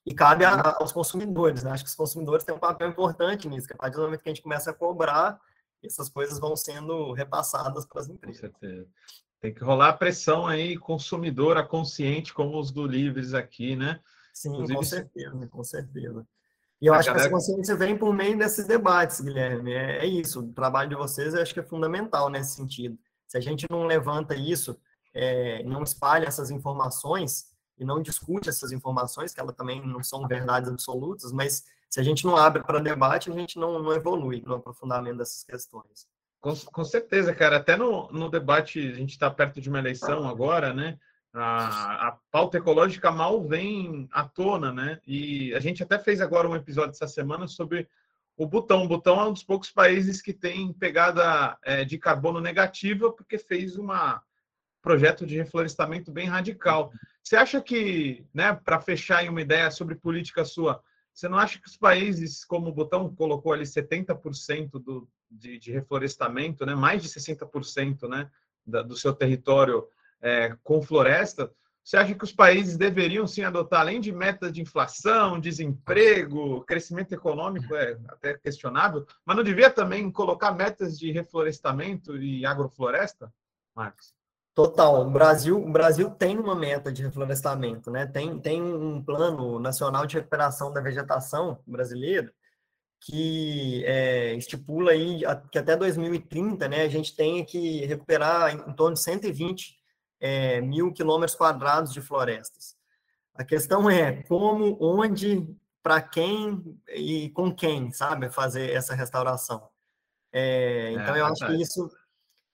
E 0.05 0.15
cabe 0.15 0.45
a, 0.45 0.77
aos 0.79 0.93
consumidores, 0.93 1.63
né? 1.63 1.71
Acho 1.71 1.85
que 1.85 1.91
os 1.91 1.97
consumidores 1.97 2.45
têm 2.45 2.55
um 2.55 2.59
papel 2.59 2.89
importante 2.89 3.49
nisso, 3.49 3.69
que 3.69 3.75
a 3.75 3.77
partir 3.77 3.97
do 3.97 4.03
momento 4.03 4.23
que 4.23 4.29
a 4.29 4.33
gente 4.33 4.43
começa 4.43 4.71
a 4.71 4.75
cobrar, 4.75 5.41
essas 5.83 6.09
coisas 6.09 6.39
vão 6.39 6.57
sendo 6.57 7.13
repassadas 7.13 7.87
para 7.87 8.01
as 8.01 8.09
empresas. 8.09 8.41
Com 8.41 8.59
certeza. 8.59 8.89
Tem 9.41 9.55
que 9.55 9.65
rolar 9.65 9.95
pressão 9.95 10.47
aí, 10.47 10.77
consumidora 10.77 11.65
consciente, 11.65 12.35
como 12.35 12.59
os 12.59 12.71
do 12.71 12.87
Livres 12.87 13.33
aqui, 13.33 13.77
né? 13.77 14.01
Sim, 14.33 14.51
Inclusive, 14.51 14.77
com 14.77 14.83
certeza, 14.83 15.47
com 15.49 15.65
certeza. 15.65 16.27
E 16.81 16.87
eu 16.87 16.95
acho 16.95 17.07
galera... 17.09 17.29
que 17.29 17.35
essa 17.35 17.35
consciência 17.35 17.77
vem 17.77 17.97
por 17.97 18.15
meio 18.15 18.39
desses 18.39 18.67
debates, 18.67 19.21
Guilherme. 19.21 19.73
É, 19.73 19.99
é, 19.99 20.07
isso, 20.07 20.41
o 20.41 20.53
trabalho 20.53 20.89
de 20.89 20.95
vocês 20.95 21.35
eu 21.35 21.43
acho 21.43 21.53
que 21.53 21.61
é 21.61 21.65
fundamental 21.65 22.31
nesse 22.31 22.57
sentido. 22.57 22.99
Se 23.27 23.37
a 23.37 23.41
gente 23.41 23.67
não 23.71 23.87
levanta 23.87 24.35
isso, 24.35 24.79
é, 25.13 25.63
não 25.65 25.83
espalha 25.83 26.27
essas 26.27 26.51
informações 26.51 27.51
e 27.79 27.85
não 27.85 28.01
discute 28.01 28.49
essas 28.49 28.73
informações, 28.73 29.35
que 29.35 29.41
elas 29.41 29.55
também 29.55 29.85
não 29.87 30.03
são 30.03 30.27
verdades 30.27 30.71
absolutas, 30.71 31.33
mas 31.33 31.65
se 31.89 32.01
a 32.01 32.03
gente 32.03 32.25
não 32.25 32.37
abre 32.37 32.63
para 32.63 32.81
debate, 32.81 33.31
a 33.31 33.35
gente 33.35 33.59
não, 33.59 33.83
não 33.83 33.93
evolui 33.93 34.43
no 34.47 34.55
aprofundamento 34.55 35.19
dessas 35.19 35.43
questões. 35.45 36.09
Com, 36.41 36.55
com 36.57 36.85
certeza, 36.85 37.35
cara. 37.35 37.57
Até 37.57 37.77
no, 37.77 38.11
no 38.11 38.31
debate, 38.31 38.79
a 38.79 38.95
gente 38.95 39.11
está 39.11 39.31
perto 39.31 39.61
de 39.61 39.69
uma 39.69 39.79
eleição 39.79 40.27
agora, 40.29 40.73
né? 40.73 40.99
A, 41.33 42.09
a 42.09 42.19
pauta 42.31 42.59
ecológica 42.59 43.11
mal 43.11 43.43
vem 43.47 44.09
à 44.13 44.25
tona, 44.25 44.73
né? 44.73 45.01
E 45.07 45.55
a 45.55 45.61
gente 45.61 45.83
até 45.83 45.99
fez 45.99 46.21
agora 46.21 46.49
um 46.49 46.57
episódio 46.57 46.91
essa 46.91 47.07
semana 47.07 47.47
sobre 47.47 47.89
o 48.37 48.47
Butão. 48.47 48.85
O 48.85 48.89
Butão 48.89 49.21
é 49.21 49.25
um 49.27 49.33
dos 49.33 49.45
poucos 49.45 49.71
países 49.71 50.21
que 50.21 50.33
tem 50.33 50.73
pegada 50.73 51.57
é, 51.63 51.85
de 51.85 51.99
carbono 51.99 52.41
negativa 52.41 53.13
porque 53.13 53.39
fez 53.39 53.79
um 53.79 53.89
projeto 54.83 55.25
de 55.27 55.37
reflorestamento 55.37 56.11
bem 56.11 56.27
radical. 56.27 56.93
Você 57.23 57.37
acha 57.37 57.61
que, 57.61 58.25
né, 58.35 58.53
para 58.53 58.81
fechar 58.81 59.25
em 59.25 59.29
uma 59.29 59.43
ideia 59.43 59.71
sobre 59.71 59.95
política 59.95 60.45
sua, 60.45 60.83
você 61.13 61.29
não 61.29 61.39
acha 61.39 61.61
que 61.61 61.69
os 61.69 61.77
países, 61.77 62.45
como 62.45 62.69
o 62.69 62.73
Butão 62.73 63.15
colocou 63.15 63.53
ali 63.53 63.65
70% 63.65 64.71
do, 64.83 65.09
de, 65.31 65.59
de 65.59 65.71
reflorestamento, 65.71 66.65
né, 66.65 66.75
mais 66.75 67.03
de 67.03 67.09
60% 67.09 68.09
né, 68.09 68.29
da, 68.67 68.83
do 68.83 68.97
seu 68.97 69.13
território 69.13 69.87
é, 70.23 70.57
com 70.63 70.83
floresta, 70.83 71.51
você 71.83 71.97
acha 71.97 72.15
que 72.15 72.25
os 72.25 72.33
países 72.33 72.77
deveriam 72.77 73.27
sim 73.27 73.43
adotar, 73.43 73.81
além 73.81 74.01
de 74.01 74.13
metas 74.13 74.53
de 74.53 74.61
inflação, 74.61 75.41
desemprego, 75.41 76.65
crescimento 76.65 77.13
econômico, 77.13 77.75
é 77.75 77.99
até 78.09 78.35
questionável, 78.35 79.07
mas 79.25 79.37
não 79.37 79.43
devia 79.43 79.71
também 79.71 80.11
colocar 80.11 80.53
metas 80.53 80.99
de 80.99 81.11
reflorestamento 81.11 82.17
e 82.17 82.45
agrofloresta, 82.45 83.33
Marcos? 83.75 84.15
Total. 84.55 85.07
O 85.07 85.11
Brasil, 85.11 85.59
o 85.59 85.73
Brasil 85.73 86.11
tem 86.11 86.39
uma 86.39 86.55
meta 86.55 86.93
de 86.93 87.03
reflorestamento, 87.03 87.91
né? 87.91 88.07
Tem, 88.07 88.39
tem 88.39 88.61
um 88.61 89.03
plano 89.03 89.59
nacional 89.59 90.07
de 90.07 90.17
recuperação 90.17 90.73
da 90.73 90.81
vegetação 90.81 91.59
brasileira 91.67 92.33
que 93.01 93.83
é, 93.87 94.35
estipula 94.35 94.93
aí 94.93 95.23
que 95.51 95.59
até 95.59 95.75
2030, 95.75 96.69
né, 96.69 96.83
a 96.83 96.89
gente 96.89 97.17
tem 97.17 97.43
que 97.45 97.87
recuperar 97.87 98.55
em 98.55 98.75
torno 98.75 98.95
de 98.95 99.03
120 99.03 99.80
é, 100.21 100.61
mil 100.61 100.93
quilômetros 100.93 101.35
quadrados 101.35 101.93
de 101.93 102.01
florestas. 102.01 102.77
A 103.35 103.43
questão 103.43 103.89
é 103.89 104.23
como, 104.25 104.77
onde, 104.81 105.49
para 105.83 106.01
quem 106.03 106.79
e 106.95 107.31
com 107.31 107.55
quem, 107.55 107.91
sabe, 107.91 108.29
fazer 108.29 108.71
essa 108.71 108.95
restauração. 108.95 109.69
É, 110.33 110.93
então, 110.93 111.17
é, 111.17 111.21
eu 111.21 111.27
acho 111.27 111.47
que 111.47 111.55
isso, 111.55 111.91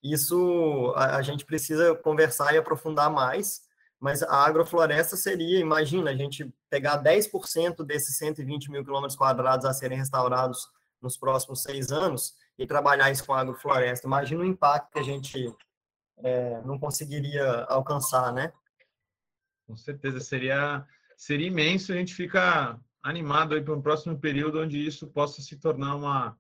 isso 0.02 0.92
a, 0.96 1.16
a, 1.16 1.22
gente 1.22 1.44
precisa 1.44 1.94
conversar 1.96 2.54
e 2.54 2.58
aprofundar 2.58 3.10
mais, 3.10 3.62
mas 3.98 4.22
a 4.22 4.46
agrofloresta 4.46 5.16
seria, 5.16 5.58
imagina, 5.58 6.10
a 6.10 6.16
gente 6.16 6.54
pegar 6.70 7.02
10% 7.02 7.84
desses 7.84 8.16
120 8.16 8.70
mil 8.70 8.84
quilômetros 8.84 9.16
quadrados 9.16 9.66
a 9.66 9.74
serem 9.74 9.98
restaurados 9.98 10.70
nos 11.02 11.16
próximos 11.16 11.62
seis 11.62 11.90
anos 11.90 12.34
e 12.58 12.66
trabalhar 12.66 13.10
isso 13.10 13.24
com 13.24 13.34
a 13.34 13.40
agrofloresta. 13.40 14.06
Imagina 14.06 14.42
o 14.42 14.46
impacto 14.46 14.92
que 14.92 14.98
a 14.98 15.02
gente 15.02 15.54
é, 16.18 16.60
não 16.62 16.78
conseguiria 16.78 17.64
alcançar, 17.68 18.32
né? 18.32 18.52
Com 19.66 19.76
certeza, 19.76 20.20
seria, 20.20 20.86
seria 21.16 21.48
imenso. 21.48 21.92
A 21.92 21.96
gente 21.96 22.14
fica 22.14 22.78
animado 23.02 23.54
aí 23.54 23.62
para 23.62 23.74
um 23.74 23.82
próximo 23.82 24.18
período 24.18 24.60
onde 24.60 24.84
isso 24.84 25.06
possa 25.06 25.42
se 25.42 25.56
tornar 25.56 25.94
uma 25.94 26.36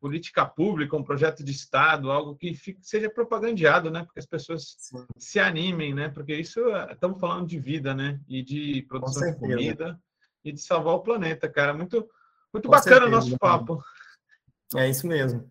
política 0.00 0.44
pública, 0.44 0.96
um 0.96 1.04
projeto 1.04 1.44
de 1.44 1.52
Estado, 1.52 2.10
algo 2.10 2.34
que 2.34 2.54
fique, 2.54 2.80
seja 2.82 3.08
propagandeado, 3.08 3.88
né? 3.88 4.04
Porque 4.04 4.18
as 4.18 4.26
pessoas 4.26 4.74
Sim. 4.76 5.06
se 5.16 5.38
animem, 5.38 5.94
né? 5.94 6.08
Porque 6.08 6.34
isso, 6.34 6.60
estamos 6.90 7.20
falando 7.20 7.46
de 7.46 7.58
vida, 7.60 7.94
né? 7.94 8.20
E 8.28 8.42
de 8.42 8.82
produção 8.88 9.30
de 9.30 9.38
comida 9.38 10.00
e 10.44 10.50
de 10.50 10.60
salvar 10.60 10.94
o 10.94 11.02
planeta, 11.02 11.48
cara. 11.48 11.72
Muito, 11.72 12.08
muito 12.52 12.68
bacana 12.68 13.06
o 13.06 13.10
nosso 13.10 13.38
papo. 13.38 13.80
É 14.74 14.88
isso 14.90 15.06
mesmo. 15.06 15.48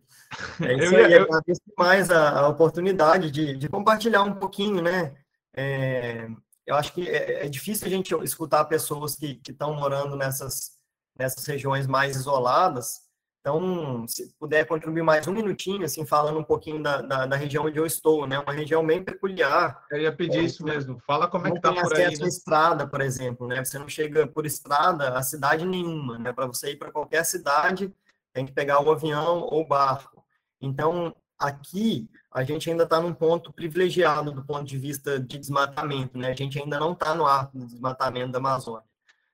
É 0.61 0.73
isso 0.73 0.95
aí, 0.95 1.13
eu... 1.13 1.23
agradeço 1.23 1.61
mais 1.77 2.09
a, 2.09 2.39
a 2.39 2.47
oportunidade 2.47 3.29
de, 3.29 3.55
de, 3.55 3.69
compartilhar 3.69 4.23
um 4.23 4.33
pouquinho, 4.33 4.81
né? 4.81 5.13
É, 5.53 6.27
eu 6.65 6.75
acho 6.75 6.93
que 6.93 7.07
é, 7.07 7.45
é, 7.45 7.49
difícil 7.49 7.87
a 7.87 7.89
gente 7.89 8.13
escutar 8.23 8.65
pessoas 8.65 9.15
que 9.15 9.41
estão 9.47 9.73
morando 9.73 10.15
nessas, 10.15 10.71
nessas 11.17 11.45
regiões 11.45 11.87
mais 11.87 12.15
isoladas. 12.15 13.01
Então, 13.41 14.07
se 14.07 14.31
puder 14.39 14.65
contribuir 14.67 15.01
mais 15.01 15.27
um 15.27 15.33
minutinho, 15.33 15.83
assim, 15.83 16.05
falando 16.05 16.37
um 16.37 16.43
pouquinho 16.43 16.81
da, 16.81 17.01
da, 17.01 17.25
da 17.25 17.35
região 17.35 17.65
onde 17.65 17.77
eu 17.77 17.87
estou, 17.87 18.27
né? 18.27 18.37
Uma 18.37 18.53
região 18.53 18.85
bem 18.85 19.03
peculiar. 19.03 19.83
Eu 19.89 19.99
ia 19.99 20.11
pedir 20.11 20.39
é, 20.39 20.43
isso 20.43 20.63
mesmo. 20.63 20.99
Fala 21.07 21.27
como 21.27 21.47
é 21.47 21.51
que 21.51 21.59
tá 21.59 21.73
por 21.73 21.95
aí. 21.95 22.15
Né? 22.15 22.27
estrada, 22.27 22.87
por 22.87 23.01
exemplo, 23.01 23.47
né? 23.47 23.65
Você 23.65 23.79
não 23.79 23.89
chega 23.89 24.27
por 24.27 24.45
estrada 24.45 25.17
a 25.17 25.23
cidade 25.23 25.65
nenhuma, 25.65 26.19
né? 26.19 26.31
Para 26.31 26.45
você 26.45 26.71
ir 26.71 26.75
para 26.75 26.91
qualquer 26.91 27.25
cidade, 27.25 27.91
tem 28.31 28.45
que 28.45 28.51
pegar 28.51 28.79
o 28.79 28.91
avião 28.91 29.39
ou 29.39 29.67
barco. 29.67 30.20
Então, 30.61 31.15
aqui, 31.37 32.09
a 32.31 32.43
gente 32.43 32.69
ainda 32.69 32.83
está 32.83 32.99
num 32.99 33.13
ponto 33.13 33.51
privilegiado 33.51 34.31
do 34.31 34.43
ponto 34.43 34.63
de 34.63 34.77
vista 34.77 35.19
de 35.19 35.37
desmatamento, 35.37 36.17
né? 36.17 36.29
A 36.29 36.35
gente 36.35 36.61
ainda 36.61 36.79
não 36.79 36.93
está 36.93 37.15
no 37.15 37.25
arco 37.25 37.57
do 37.57 37.65
desmatamento 37.65 38.31
da 38.31 38.39
Amazônia. 38.39 38.85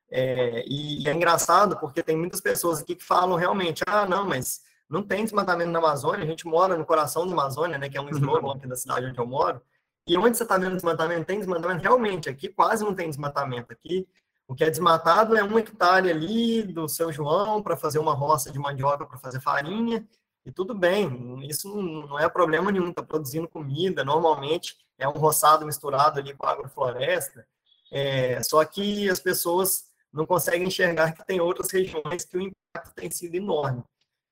É, 0.09 0.63
e, 0.65 1.03
e, 1.03 1.09
é 1.09 1.13
engraçado 1.13 1.77
porque 1.77 2.01
tem 2.01 2.15
muitas 2.15 2.39
pessoas 2.39 2.79
aqui 2.81 2.95
que 2.95 3.03
falam 3.03 3.35
realmente, 3.35 3.83
ah, 3.85 4.05
não, 4.05 4.25
mas 4.25 4.61
não 4.89 5.03
tem 5.03 5.23
desmatamento 5.25 5.69
na 5.69 5.79
Amazônia, 5.79 6.23
a 6.23 6.27
gente 6.27 6.47
mora 6.47 6.77
no 6.77 6.85
coração 6.85 7.27
da 7.27 7.33
Amazônia, 7.33 7.77
né, 7.77 7.89
que 7.89 7.97
é 7.97 8.01
um 8.01 8.05
uhum. 8.05 8.11
slogan 8.11 8.53
aqui 8.53 8.67
da 8.67 8.75
cidade 8.77 9.05
onde 9.05 9.19
eu 9.19 9.27
moro, 9.27 9.61
e 10.07 10.17
onde 10.17 10.37
você 10.37 10.43
está 10.43 10.57
vendo 10.57 10.75
desmatamento, 10.75 11.25
tem 11.25 11.39
desmatamento? 11.39 11.81
Realmente, 11.81 12.29
aqui 12.29 12.47
quase 12.47 12.83
não 12.83 12.95
tem 12.95 13.09
desmatamento. 13.09 13.73
Aqui, 13.73 14.07
o 14.47 14.55
que 14.55 14.63
é 14.63 14.69
desmatado 14.69 15.35
é 15.35 15.43
um 15.43 15.59
hectare 15.59 16.09
ali 16.09 16.63
do 16.63 16.87
seu 16.87 17.11
João 17.11 17.61
para 17.61 17.75
fazer 17.75 17.99
uma 17.99 18.13
roça 18.13 18.49
de 18.49 18.57
mandioca 18.57 19.05
para 19.05 19.17
fazer 19.17 19.41
farinha, 19.41 20.07
e 20.47 20.51
tudo 20.53 20.73
bem, 20.73 21.45
isso 21.45 21.75
não 21.75 22.17
é 22.17 22.29
problema 22.29 22.71
nenhum, 22.71 22.89
está 22.89 23.03
produzindo 23.03 23.49
comida, 23.49 24.05
normalmente 24.05 24.77
é 24.97 25.05
um 25.05 25.11
roçado 25.11 25.65
misturado 25.65 26.21
ali 26.21 26.33
com 26.33 26.47
agrofloresta, 26.47 27.45
é, 27.91 28.41
só 28.41 28.63
que 28.63 29.09
as 29.09 29.19
pessoas 29.19 29.87
não 30.11 30.25
conseguem 30.25 30.65
enxergar 30.65 31.11
que 31.11 31.25
tem 31.25 31.41
outras 31.41 31.69
regiões 31.69 32.23
que 32.23 32.37
o 32.37 32.41
impacto 32.41 32.95
tem 32.95 33.11
sido 33.11 33.35
enorme. 33.35 33.83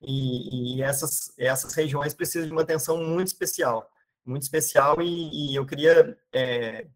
E, 0.01 0.77
e 0.77 0.81
essas, 0.81 1.33
essas 1.37 1.73
regiões 1.73 2.13
precisam 2.13 2.47
de 2.47 2.53
uma 2.53 2.61
atenção 2.61 2.95
muito 3.03 3.27
especial, 3.27 3.91
muito 4.25 4.43
especial, 4.43 5.01
e, 5.01 5.51
e 5.51 5.55
eu 5.55 5.65
queria 5.65 6.17
é, 6.31 6.87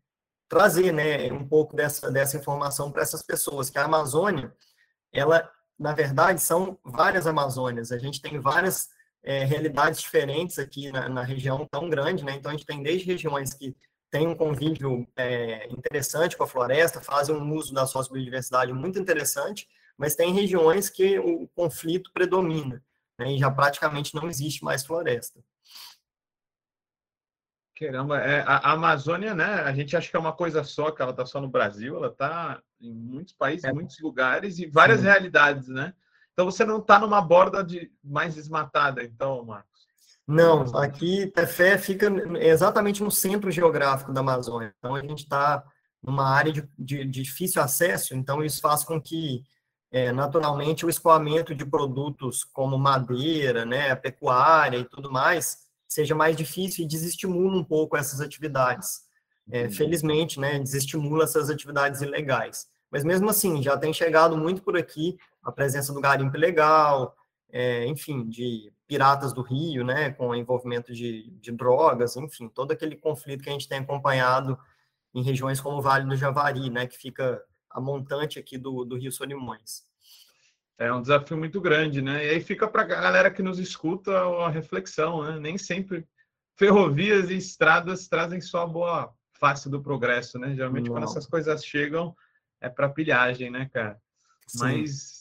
trazer 0.48 0.94
né, 0.94 1.30
um 1.34 1.46
pouco 1.46 1.76
dessa, 1.76 2.10
dessa 2.10 2.38
informação 2.38 2.90
para 2.90 3.02
essas 3.02 3.22
pessoas, 3.22 3.70
que 3.70 3.78
a 3.78 3.84
Amazônia, 3.84 4.56
ela, 5.12 5.52
na 5.78 5.92
verdade, 5.92 6.40
são 6.42 6.80
várias 6.86 7.28
Amazônias, 7.28 7.92
a 7.92 7.98
gente 7.98 8.22
tem 8.22 8.40
várias 8.40 8.98
é, 9.24 9.44
realidades 9.44 10.02
diferentes 10.02 10.58
aqui 10.60 10.92
na, 10.92 11.10
na, 11.10 11.24
região 11.24 11.68
tão 11.70 11.90
grande, 11.90 12.24
né? 12.24 12.36
Então 12.36 12.52
a 12.52 12.56
gente 12.56 12.66
tem 12.66 12.82
desde 12.82 13.06
regiões 13.06 13.54
que 13.54 13.76
têm 14.10 14.28
um 14.28 14.36
convívio 14.36 15.08
é, 15.16 15.68
interessante 15.68 16.36
com 16.36 16.44
a 16.44 16.48
floresta, 16.48 17.02
fazem 17.02 17.36
um 17.36 17.54
uso 17.54 17.74
da 17.74 17.86
sua 17.86 18.04
biodiversidade 18.04 18.74
muito 18.74 18.98
interessante, 18.98 19.68
mas 19.98 20.16
tem 20.16 20.34
regiões 20.34 20.90
que 20.90 21.20
o 21.20 21.48
conflito 21.50 22.12
predomina, 22.14 22.84
né? 23.18 23.34
E 23.34 23.38
já 23.38 23.52
praticamente 23.52 24.16
não 24.16 24.30
existe 24.30 24.64
mais 24.64 24.86
floresta. 24.86 25.40
Caramba, 27.80 28.20
é, 28.20 28.42
a, 28.42 28.74
Amazônia, 28.74 29.34
né? 29.34 29.46
A 29.46 29.74
gente 29.74 29.96
acha 29.96 30.10
que 30.10 30.16
é 30.16 30.20
uma 30.20 30.34
coisa 30.34 30.66
só, 30.66 30.92
que 30.92 31.02
ela 31.02 31.12
está 31.12 31.26
só 31.26 31.40
no 31.40 31.48
Brasil, 31.48 31.96
ela 31.96 32.08
está 32.08 32.62
em 32.80 32.94
muitos 32.94 33.34
países, 33.34 33.64
em 33.64 33.70
é. 33.70 33.74
muitos 33.74 34.00
lugares 34.00 34.60
e 34.60 34.66
várias 34.66 35.00
Sim. 35.00 35.06
realidades, 35.06 35.70
né? 35.70 35.94
Então 36.40 36.50
você 36.50 36.64
não 36.64 36.78
está 36.78 36.98
numa 36.98 37.20
borda 37.20 37.62
de 37.62 37.92
mais 38.02 38.34
desmatada, 38.34 39.04
então, 39.04 39.44
Marcos? 39.44 39.82
Não, 40.26 40.62
aqui 40.78 41.28
Tefé 41.28 41.78
fica 41.78 42.08
exatamente 42.40 43.04
no 43.04 43.12
centro 43.12 43.52
geográfico 43.52 44.14
da 44.14 44.22
Amazônia. 44.22 44.74
Então 44.78 44.96
a 44.96 45.02
gente 45.02 45.24
está 45.24 45.62
numa 46.02 46.30
área 46.30 46.54
de, 46.54 46.62
de, 46.80 47.04
de, 47.04 47.24
difícil 47.24 47.62
acesso, 47.62 48.16
então 48.16 48.42
isso 48.42 48.62
faz 48.62 48.86
com 48.86 49.02
que 49.02 49.44
é, 49.92 50.14
naturalmente 50.14 50.86
o 50.86 50.90
escoamento 50.90 51.54
de 51.54 51.66
produtos 51.66 52.46
como 52.46 52.78
madeira, 52.78 53.66
né, 53.66 53.94
pecuária 53.94 54.78
e 54.78 54.86
tudo 54.86 55.12
mais 55.12 55.58
seja 55.90 56.16
mais 56.16 56.38
difícil 56.38 56.86
e 56.86 56.88
desestimula 56.88 57.58
um 57.58 57.66
pouco 57.66 57.98
essas 57.98 58.22
atividades. 58.22 59.02
É, 59.52 59.68
felizmente, 59.70 60.40
né, 60.40 60.58
desestimula 60.58 61.26
essas 61.26 61.50
atividades 61.50 62.02
ilegais. 62.02 62.66
Mas 62.90 63.04
mesmo 63.04 63.30
assim, 63.30 63.62
já 63.62 63.78
tem 63.78 63.92
chegado 63.94 64.38
muito 64.38 64.62
por 64.62 64.78
aqui 64.78 65.18
a 65.44 65.52
presença 65.52 65.94
do 65.94 66.02
garimpo 66.02 66.36
ilegal, 66.36 67.16
é, 67.52 67.86
enfim, 67.86 68.28
de 68.28 68.72
piratas 68.88 69.34
do 69.34 69.42
Rio, 69.42 69.84
né, 69.84 70.12
com 70.12 70.36
envolvimento 70.36 70.94
de, 70.94 71.30
de 71.40 71.52
drogas, 71.52 72.16
enfim, 72.16 72.48
todo 72.50 72.72
aquele 72.72 72.96
conflito 72.96 73.44
que 73.44 73.50
a 73.50 73.54
gente 73.54 73.68
tem 73.68 73.80
acompanhado 73.80 74.58
em 75.14 75.24
regiões 75.24 75.60
como 75.60 75.78
o 75.78 75.82
Vale 75.82 76.06
do 76.08 76.16
Javari, 76.16 76.70
né, 76.70 76.88
que 76.88 76.98
fica 76.98 77.44
a 77.70 77.80
montante 77.80 78.40
aqui 78.40 78.58
do, 78.58 78.84
do 78.84 78.98
Rio 78.98 79.12
Solimões. 79.12 79.84
É 80.78 80.92
um 80.94 81.02
desafio 81.02 81.38
muito 81.38 81.60
grande, 81.60 82.02
né? 82.02 82.26
E 82.26 82.30
aí 82.30 82.42
fica 82.42 82.66
para 82.66 82.84
a 82.84 82.86
galera 82.86 83.30
que 83.30 83.44
nos 83.44 83.60
escuta 83.60 84.18
a 84.18 84.50
reflexão, 84.50 85.24
né? 85.24 85.38
Nem 85.38 85.58
sempre 85.58 86.08
ferrovias 86.56 87.30
e 87.30 87.36
estradas 87.36 88.08
trazem 88.08 88.40
só 88.40 88.64
a 88.64 88.68
boa 88.68 89.14
face 89.34 89.70
do 89.70 89.82
progresso, 89.82 90.40
né? 90.40 90.56
Geralmente 90.56 90.88
Não. 90.88 90.94
quando 90.94 91.04
essas 91.04 91.28
coisas 91.28 91.66
chegam 91.66 92.16
é 92.62 92.70
para 92.70 92.88
pilhagem, 92.88 93.50
né, 93.52 93.70
cara? 93.74 94.02
Sim, 94.48 94.60
Mas. 94.60 95.19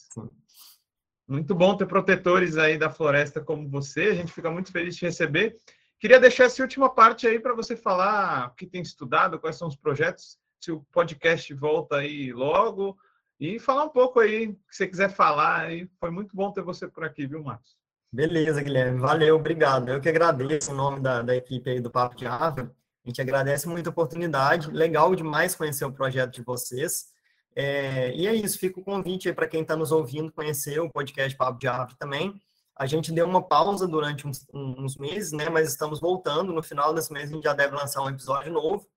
Muito 1.27 1.53
bom 1.53 1.77
ter 1.77 1.85
protetores 1.85 2.57
aí 2.57 2.77
da 2.77 2.89
floresta 2.89 3.39
como 3.39 3.69
você. 3.69 4.05
A 4.05 4.15
gente 4.15 4.31
fica 4.31 4.49
muito 4.49 4.71
feliz 4.71 4.95
de 4.95 5.05
receber. 5.05 5.57
Queria 5.99 6.19
deixar 6.19 6.45
essa 6.45 6.61
última 6.61 6.89
parte 6.89 7.27
aí 7.27 7.39
para 7.39 7.53
você 7.53 7.75
falar 7.75 8.47
o 8.47 8.55
que 8.55 8.65
tem 8.65 8.81
estudado, 8.81 9.39
quais 9.39 9.57
são 9.57 9.67
os 9.67 9.75
projetos, 9.75 10.39
se 10.59 10.71
o 10.71 10.81
podcast 10.91 11.53
volta 11.53 11.97
aí 11.97 12.31
logo 12.31 12.97
e 13.39 13.59
falar 13.59 13.83
um 13.83 13.89
pouco 13.89 14.19
aí, 14.19 14.53
que 14.53 14.75
você 14.75 14.87
quiser 14.87 15.09
falar. 15.09 15.67
Aí. 15.67 15.89
Foi 15.99 16.09
muito 16.09 16.35
bom 16.35 16.51
ter 16.51 16.61
você 16.61 16.87
por 16.87 17.03
aqui, 17.03 17.27
viu, 17.27 17.43
Marcos? 17.43 17.77
Beleza, 18.11 18.63
Guilherme. 18.63 18.99
Valeu, 18.99 19.35
obrigado. 19.35 19.89
Eu 19.89 20.01
que 20.01 20.09
agradeço 20.09 20.71
em 20.71 20.75
nome 20.75 20.99
da, 20.99 21.21
da 21.21 21.35
equipe 21.35 21.69
aí 21.69 21.79
do 21.79 21.91
Papo 21.91 22.15
de 22.15 22.25
Árvore. 22.25 22.69
A 23.05 23.09
gente 23.09 23.21
agradece 23.21 23.67
muito 23.67 23.87
a 23.87 23.91
oportunidade. 23.91 24.71
Legal 24.71 25.13
demais 25.15 25.55
conhecer 25.55 25.85
o 25.85 25.91
projeto 25.91 26.33
de 26.33 26.41
vocês. 26.41 27.13
É, 27.61 28.15
e 28.15 28.25
é 28.25 28.33
isso, 28.33 28.57
fica 28.57 28.79
o 28.79 28.83
convite 28.85 29.33
para 29.33 29.45
quem 29.45 29.63
está 29.63 29.75
nos 29.75 29.91
ouvindo 29.91 30.31
conhecer 30.31 30.79
o 30.79 30.89
podcast 30.89 31.35
Papo 31.35 31.59
de 31.59 31.67
Árvore 31.67 31.97
também. 31.99 32.41
A 32.73 32.85
gente 32.85 33.11
deu 33.11 33.25
uma 33.25 33.45
pausa 33.45 33.85
durante 33.85 34.25
uns, 34.25 34.47
uns, 34.53 34.95
meses, 34.95 35.33
né? 35.33 35.49
Mas 35.49 35.67
estamos 35.67 35.99
voltando. 35.99 36.53
No 36.53 36.63
final 36.63 36.93
desse 36.93 37.11
mês 37.11 37.29
a 37.29 37.33
gente 37.33 37.43
já 37.43 37.51
deve 37.51 37.75
lançar 37.75 38.01
um 38.01 38.09
episódio 38.09 38.53
novo. 38.53 38.87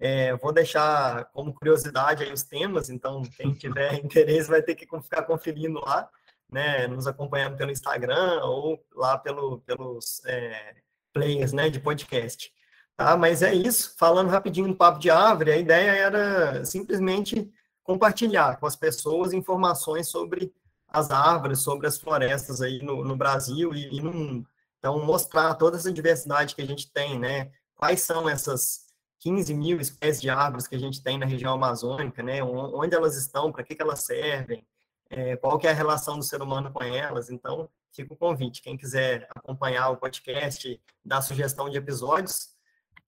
É, 0.00 0.34
vou 0.38 0.50
deixar 0.50 1.26
como 1.26 1.52
curiosidade 1.52 2.24
os 2.32 2.42
temas, 2.42 2.88
então 2.88 3.20
quem 3.36 3.52
tiver 3.52 3.96
interesse 4.02 4.48
vai 4.48 4.62
ter 4.62 4.74
que 4.74 4.86
ficar 5.02 5.24
conferindo 5.24 5.78
lá, 5.80 6.08
né? 6.50 6.86
Nos 6.86 7.06
acompanhando 7.06 7.58
pelo 7.58 7.70
Instagram 7.70 8.40
ou 8.44 8.82
lá 8.94 9.18
pelo, 9.18 9.60
pelos 9.60 10.24
é, 10.24 10.76
players, 11.12 11.52
né? 11.52 11.68
De 11.68 11.80
podcast. 11.80 12.50
Tá? 12.96 13.14
Mas 13.14 13.42
é 13.42 13.52
isso. 13.52 13.94
Falando 13.98 14.30
rapidinho 14.30 14.68
do 14.68 14.74
Papo 14.74 14.98
de 14.98 15.10
Árvore, 15.10 15.52
a 15.52 15.58
ideia 15.58 15.90
era 15.90 16.64
simplesmente 16.64 17.52
compartilhar 17.86 18.58
com 18.58 18.66
as 18.66 18.74
pessoas 18.74 19.32
informações 19.32 20.08
sobre 20.08 20.52
as 20.88 21.10
árvores, 21.10 21.60
sobre 21.60 21.86
as 21.86 21.96
florestas 21.96 22.60
aí 22.60 22.82
no, 22.82 23.04
no 23.04 23.16
Brasil 23.16 23.72
e, 23.72 23.96
e, 23.96 24.00
no 24.00 24.12
mundo. 24.12 24.48
Então, 24.78 25.04
mostrar 25.04 25.54
toda 25.54 25.76
essa 25.76 25.92
diversidade 25.92 26.54
que 26.54 26.62
a 26.62 26.66
gente 26.66 26.90
tem, 26.92 27.18
né? 27.18 27.50
Quais 27.76 28.02
são 28.02 28.28
essas 28.28 28.86
15 29.20 29.54
mil 29.54 29.80
espécies 29.80 30.20
de 30.20 30.28
árvores 30.28 30.66
que 30.66 30.74
a 30.74 30.78
gente 30.78 31.02
tem 31.02 31.16
na 31.16 31.26
região 31.26 31.54
amazônica, 31.54 32.22
né? 32.22 32.42
Onde 32.42 32.94
elas 32.94 33.16
estão, 33.16 33.52
para 33.52 33.62
que, 33.62 33.74
que 33.74 33.82
elas 33.82 34.00
servem, 34.00 34.66
é, 35.08 35.36
qual 35.36 35.58
que 35.58 35.66
é 35.66 35.70
a 35.70 35.74
relação 35.74 36.18
do 36.18 36.24
ser 36.24 36.42
humano 36.42 36.72
com 36.72 36.82
elas. 36.82 37.30
Então, 37.30 37.68
fica 37.92 38.12
o 38.12 38.16
convite. 38.16 38.62
Quem 38.62 38.76
quiser 38.76 39.28
acompanhar 39.34 39.90
o 39.90 39.96
podcast, 39.96 40.80
dar 41.04 41.22
sugestão 41.22 41.70
de 41.70 41.78
episódios, 41.78 42.48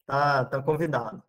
tá, 0.06 0.44
tá 0.44 0.62
convidado. 0.62 1.22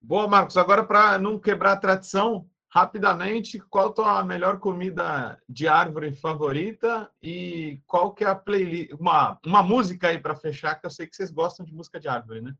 Boa, 0.00 0.26
Marcos. 0.26 0.56
Agora, 0.56 0.82
para 0.82 1.18
não 1.18 1.38
quebrar 1.38 1.72
a 1.72 1.76
tradição, 1.76 2.48
rapidamente, 2.70 3.58
qual 3.68 3.88
a 3.88 3.92
tua 3.92 4.24
melhor 4.24 4.60
comida 4.60 5.38
de 5.48 5.66
árvore 5.66 6.14
favorita 6.14 7.10
e 7.20 7.80
qual 7.86 8.14
que 8.14 8.24
é 8.24 8.28
a 8.28 8.34
playlist, 8.34 8.92
uma, 8.92 9.38
uma 9.44 9.62
música 9.62 10.08
aí 10.08 10.18
para 10.18 10.36
fechar, 10.36 10.76
que 10.76 10.86
eu 10.86 10.90
sei 10.90 11.06
que 11.06 11.16
vocês 11.16 11.32
gostam 11.32 11.66
de 11.66 11.74
música 11.74 11.98
de 11.98 12.08
árvore, 12.08 12.40
né? 12.40 12.54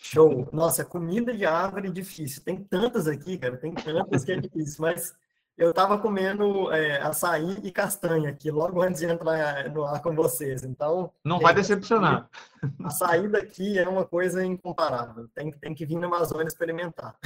Show! 0.00 0.48
Nossa, 0.52 0.84
comida 0.84 1.32
de 1.32 1.46
árvore 1.46 1.88
é 1.88 1.92
difícil. 1.92 2.42
Tem 2.42 2.56
tantas 2.56 3.06
aqui, 3.06 3.38
cara, 3.38 3.56
tem 3.56 3.72
tantas 3.72 4.24
que 4.24 4.32
é 4.32 4.40
difícil, 4.40 4.82
mas 4.82 5.14
eu 5.56 5.70
estava 5.70 5.98
comendo 5.98 6.72
é, 6.72 7.00
açaí 7.00 7.58
e 7.62 7.70
castanha 7.70 8.30
aqui 8.30 8.50
logo 8.50 8.82
antes 8.82 9.00
de 9.00 9.06
entrar 9.06 9.68
no 9.70 9.84
ar 9.84 10.02
com 10.02 10.14
vocês. 10.14 10.64
Então. 10.64 11.12
Não 11.24 11.38
vai 11.38 11.54
decepcionar. 11.54 12.28
A 12.82 12.90
saída 12.90 13.38
aqui 13.38 13.78
é 13.78 13.88
uma 13.88 14.04
coisa 14.04 14.44
incomparável. 14.44 15.28
Tem, 15.34 15.50
tem 15.52 15.74
que 15.74 15.86
vir 15.86 15.96
na 15.96 16.06
Amazônia 16.06 16.46
experimentar. 16.46 17.16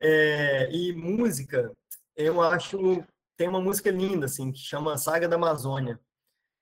É, 0.00 0.70
e 0.70 0.92
música, 0.92 1.72
eu 2.16 2.40
acho. 2.40 3.04
Tem 3.36 3.48
uma 3.48 3.60
música 3.60 3.90
linda, 3.90 4.26
assim, 4.26 4.50
que 4.50 4.58
chama 4.58 4.98
Saga 4.98 5.28
da 5.28 5.36
Amazônia. 5.36 6.00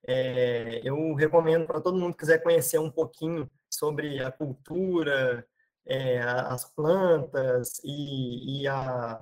É, 0.07 0.81
eu 0.85 1.14
recomendo 1.14 1.66
para 1.66 1.81
todo 1.81 1.99
mundo 1.99 2.12
que 2.12 2.20
quiser 2.20 2.42
conhecer 2.42 2.79
um 2.79 2.90
pouquinho 2.90 3.51
sobre 3.70 4.22
a 4.22 4.31
cultura, 4.31 5.46
é, 5.85 6.20
as 6.20 6.64
plantas 6.64 7.81
e, 7.85 8.62
e 8.62 8.68
a. 8.68 9.20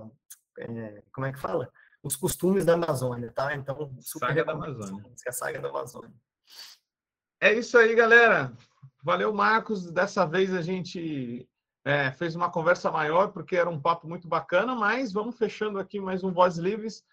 É, 0.58 1.02
como 1.12 1.26
é 1.26 1.32
que 1.32 1.38
fala? 1.38 1.70
Os 2.02 2.16
costumes 2.16 2.64
da 2.64 2.74
Amazônia, 2.74 3.32
tá? 3.32 3.54
Então, 3.54 3.96
super 4.00 4.28
Saga 4.28 4.44
da 4.44 4.52
Amazônia. 4.52 5.12
A 5.26 5.32
Saga 5.32 5.60
da 5.60 5.68
Amazônia. 5.68 6.14
É 7.40 7.52
isso 7.52 7.78
aí, 7.78 7.94
galera. 7.94 8.52
Valeu, 9.02 9.32
Marcos. 9.32 9.90
Dessa 9.90 10.26
vez 10.26 10.52
a 10.54 10.62
gente 10.62 11.48
é, 11.84 12.10
fez 12.12 12.34
uma 12.34 12.50
conversa 12.50 12.90
maior, 12.90 13.28
porque 13.28 13.56
era 13.56 13.68
um 13.68 13.80
papo 13.80 14.08
muito 14.08 14.26
bacana, 14.26 14.74
mas 14.74 15.12
vamos 15.12 15.36
fechando 15.36 15.78
aqui 15.78 16.00
mais 16.00 16.24
um 16.24 16.32
Voz 16.32 16.56
Livres. 16.56 17.04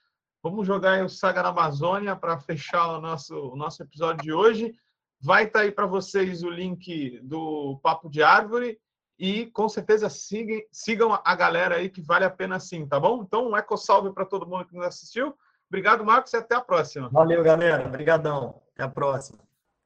Vamos 0.41 0.65
jogar 0.65 1.03
o 1.03 1.09
Saga 1.09 1.43
na 1.43 1.49
Amazônia 1.49 2.15
para 2.15 2.39
fechar 2.39 2.97
o 2.97 3.01
nosso, 3.01 3.35
o 3.35 3.55
nosso 3.55 3.83
episódio 3.83 4.23
de 4.23 4.33
hoje. 4.33 4.73
Vai 5.19 5.43
estar 5.43 5.59
tá 5.59 5.65
aí 5.65 5.71
para 5.71 5.85
vocês 5.85 6.41
o 6.41 6.49
link 6.49 7.19
do 7.21 7.79
Papo 7.83 8.09
de 8.09 8.23
Árvore 8.23 8.79
e 9.19 9.47
com 9.47 9.69
certeza 9.69 10.09
sigam, 10.09 10.59
sigam 10.71 11.19
a 11.23 11.35
galera 11.35 11.75
aí 11.75 11.89
que 11.89 12.01
vale 12.01 12.25
a 12.25 12.29
pena 12.29 12.59
sim, 12.59 12.87
tá 12.87 12.99
bom? 12.99 13.21
Então, 13.21 13.49
um 13.49 13.57
eco 13.57 13.77
salve 13.77 14.11
para 14.11 14.25
todo 14.25 14.47
mundo 14.47 14.65
que 14.65 14.75
nos 14.75 14.85
assistiu. 14.85 15.35
Obrigado, 15.69 16.03
Marcos, 16.03 16.33
e 16.33 16.37
até 16.37 16.55
a 16.55 16.61
próxima. 16.61 17.07
Valeu, 17.09 17.43
galera. 17.43 17.87
Obrigadão. 17.87 18.61
Até 18.73 18.83
a 18.83 18.89
próxima. 18.89 19.39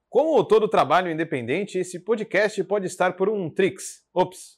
Como 0.09 0.41
todo 0.45 0.69
trabalho 0.69 1.11
independente, 1.11 1.77
esse 1.77 1.99
podcast 1.99 2.63
pode 2.63 2.85
estar 2.85 3.17
por 3.17 3.27
um 3.27 3.49
Trix. 3.49 4.05
Ops, 4.13 4.57